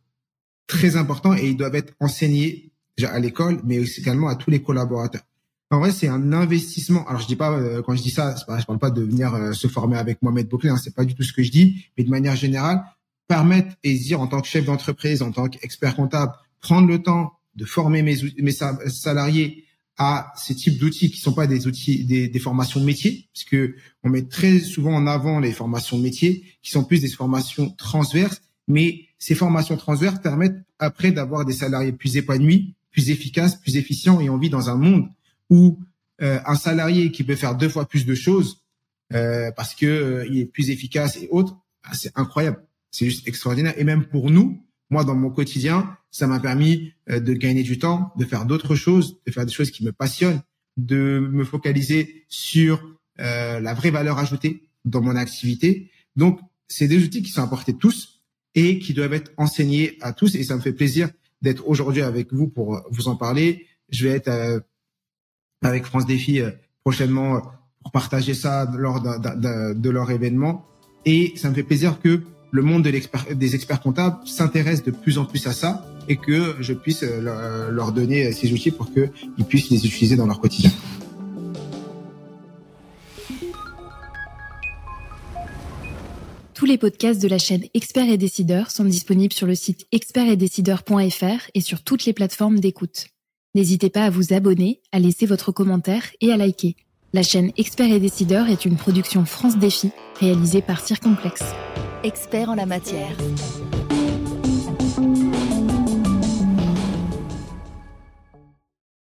très 0.69 0.97
importants 0.97 1.35
et 1.35 1.49
ils 1.49 1.57
doivent 1.57 1.75
être 1.75 1.95
enseignés 1.99 2.71
à 3.03 3.19
l'école, 3.19 3.61
mais 3.65 3.83
également 3.99 4.29
à 4.29 4.37
tous 4.37 4.51
les 4.51 4.63
collaborateurs. 4.63 5.23
En 5.73 5.81
vrai, 5.81 5.91
c'est 5.91 6.07
un 6.07 6.33
investissement. 6.33 7.09
Alors, 7.09 7.21
je 7.23 7.27
dis 7.27 7.35
pas 7.35 7.51
euh, 7.51 7.83
quand 7.83 7.97
je 7.97 8.03
dis 8.03 8.11
ça, 8.11 8.35
pas, 8.47 8.59
je 8.59 8.67
parle 8.67 8.79
pas 8.79 8.91
de 8.91 9.03
venir 9.03 9.35
euh, 9.35 9.53
se 9.53 9.67
former 9.67 9.97
avec 9.97 10.21
Mohamed 10.23 10.47
Bouclé, 10.47 10.69
hein, 10.71 10.77
c'est 10.77 10.95
pas 10.95 11.05
du 11.05 11.15
tout 11.15 11.23
ce 11.23 11.33
que 11.33 11.43
je 11.43 11.51
dis, 11.51 11.87
mais 11.97 12.05
de 12.05 12.11
manière 12.11 12.37
générale, 12.37 12.85
permettre 13.33 13.75
et 13.83 13.95
dire 13.95 14.21
en 14.21 14.27
tant 14.27 14.43
que 14.43 14.47
chef 14.47 14.67
d'entreprise, 14.67 15.23
en 15.23 15.33
tant 15.33 15.49
qu'expert 15.49 15.97
comptable, 15.97 16.35
prendre 16.61 16.87
le 16.87 17.03
temps 17.03 17.33
de 17.57 17.65
former 17.65 18.03
mes, 18.03 18.15
mes 18.37 18.53
salariés 18.53 19.65
à 19.97 20.35
ce 20.37 20.53
type 20.53 20.79
d'outils 20.79 21.11
qui 21.11 21.19
sont 21.19 21.33
pas 21.33 21.47
des 21.47 21.67
outils 21.67 22.05
des, 22.05 22.39
formations 22.39 22.81
métiers, 22.81 23.31
puisque 23.33 23.57
on 24.03 24.11
met 24.11 24.25
très 24.25 24.59
souvent 24.59 24.95
en 24.95 25.07
avant 25.07 25.41
les 25.41 25.53
formations 25.53 25.97
métiers, 25.97 26.45
qui 26.63 26.73
sont 26.73 26.85
plus 26.85 27.01
des 27.01 27.09
formations 27.09 27.71
transverses, 27.71 28.43
mais 28.69 29.07
ces 29.19 29.35
formations 29.35 29.79
transverses 29.79 30.21
permettent 30.21 30.61
après 30.79 31.11
d'avoir 31.11 31.47
des 31.47 31.55
salariés 31.55 31.93
plus 31.93 32.19
épanouis, 32.19 32.75
plus 32.91 33.09
efficaces, 33.09 33.57
plus 33.57 33.79
efficients, 33.79 34.21
et 34.21 34.29
on 34.29 34.37
vit 34.37 34.51
dans 34.51 34.69
un 34.69 34.77
monde 34.77 35.09
ou 35.49 35.79
euh, 36.21 36.39
un 36.45 36.57
salarié 36.57 37.11
qui 37.11 37.25
peut 37.25 37.37
faire 37.37 37.55
deux 37.55 37.71
fois 37.71 37.87
plus 37.87 38.05
de 38.05 38.15
choses 38.15 38.63
euh, 39.15 39.51
parce 39.53 39.75
que 39.75 39.87
euh, 39.87 40.27
il 40.31 40.39
est 40.41 40.45
plus 40.45 40.69
efficace 40.69 41.17
et 41.17 41.29
autres, 41.31 41.57
bah, 41.83 41.93
c'est 41.95 42.13
incroyable. 42.15 42.63
C'est 42.93 43.07
juste 43.07 43.27
extraordinaire. 43.27 43.75
Et 43.77 43.85
même 43.85 44.05
pour 44.05 44.31
nous, 44.31 44.63
moi 44.91 45.05
dans 45.05 45.17
mon 45.17 45.31
quotidien, 45.31 45.97
ça 46.13 46.29
m'a 46.29 46.39
permis 46.39 46.93
de 47.09 47.33
gagner 47.33 47.65
du 47.65 47.79
temps, 47.79 48.13
de 48.17 48.25
faire 48.25 48.47
d'autres 48.47 48.77
choses, 48.77 49.19
de 49.27 49.33
faire 49.33 49.47
des 49.47 49.53
choses 49.53 49.71
qui 49.73 49.85
me 49.85 49.91
passionnent, 49.91 50.43
de 50.77 51.19
me 51.33 51.45
focaliser 51.45 52.25
sur 52.29 52.97
la 53.19 53.75
vraie 53.75 53.91
valeur 53.91 54.19
ajoutée 54.19 54.69
dans 54.85 55.01
mon 55.01 55.17
activité. 55.17 55.91
Donc, 56.17 56.39
c'est 56.69 56.87
des 56.87 57.03
outils 57.03 57.23
qui 57.23 57.31
sont 57.31 57.43
apportés 57.43 57.75
tous 57.75 58.23
et 58.55 58.79
qui 58.79 58.93
doivent 58.93 59.15
être 59.15 59.33
enseignés 59.39 59.97
à 60.03 60.13
tous. 60.13 60.35
Et 60.35 60.45
ça 60.45 60.55
me 60.55 60.61
fait 60.61 60.73
plaisir 60.73 61.09
d'être 61.41 61.67
aujourd'hui 61.67 62.03
avec 62.03 62.33
vous 62.33 62.47
pour 62.47 62.83
vous 62.91 63.09
en 63.09 63.17
parler. 63.17 63.67
Je 63.89 64.07
vais 64.07 64.15
être 64.15 64.63
avec 65.63 65.85
France 65.85 66.07
Défi 66.07 66.41
euh, 66.41 66.51
prochainement 66.85 67.37
euh, 67.37 67.41
pour 67.83 67.93
partager 67.93 68.35
ça 68.35 68.71
lors 68.77 69.01
de 69.01 69.91
leur 69.91 70.11
événement. 70.11 70.67
Et 71.05 71.33
ça 71.37 71.51
me 71.51 71.55
fait 71.55 71.65
plaisir 71.65 72.01
que 72.01 72.23
le 72.53 72.63
monde 72.63 72.85
de 72.85 72.93
des 73.35 73.55
experts 73.55 73.81
comptables 73.81 74.19
s'intéresse 74.27 74.85
de 74.85 74.91
plus 74.91 75.19
en 75.19 75.25
plus 75.25 75.47
à 75.47 75.53
ça 75.53 75.85
et 76.07 76.17
que 76.17 76.55
je 76.61 76.75
puisse 76.75 77.03
euh, 77.03 77.71
leur 77.71 77.93
donner 77.93 78.31
ces 78.33 78.53
outils 78.53 78.71
pour 78.71 78.93
qu'ils 78.93 79.45
puissent 79.49 79.71
les 79.71 79.87
utiliser 79.87 80.17
dans 80.17 80.27
leur 80.27 80.39
quotidien. 80.39 80.71
Tous 86.53 86.67
les 86.67 86.79
podcasts 86.79 87.21
de 87.21 87.27
la 87.27 87.39
chaîne 87.39 87.65
Experts 87.75 88.11
et 88.11 88.19
Décideurs 88.19 88.71
sont 88.71 88.85
disponibles 88.85 89.33
sur 89.33 89.47
le 89.47 89.55
site 89.55 89.87
expertsetdecideurs.fr 89.91 91.51
et 91.55 91.61
sur 91.61 91.83
toutes 91.83 92.05
les 92.05 92.13
plateformes 92.13 92.61
d'écoute. 92.61 93.07
N'hésitez 93.55 93.91
pas 93.91 94.05
à 94.05 94.11
vous 94.11 94.33
abonner, 94.33 94.81
à 94.93 95.01
laisser 95.01 95.27
votre 95.27 95.53
commentaire 95.53 96.05
et 96.21 96.31
à 96.31 96.37
liker. 96.37 96.77
La 97.15 97.23
chaîne 97.23 97.51
Experts 97.57 97.93
et 97.93 98.01
Décideurs 98.01 98.49
est 98.49 98.65
une 98.65 98.77
production 98.77 99.25
France 99.25 99.59
Défi 99.59 99.91
réalisée 100.21 100.63
par 100.63 100.81
Circonplex. 100.81 101.43
Expert 102.05 102.49
en 102.49 102.57
la 102.57 102.67
matière. 102.67 103.17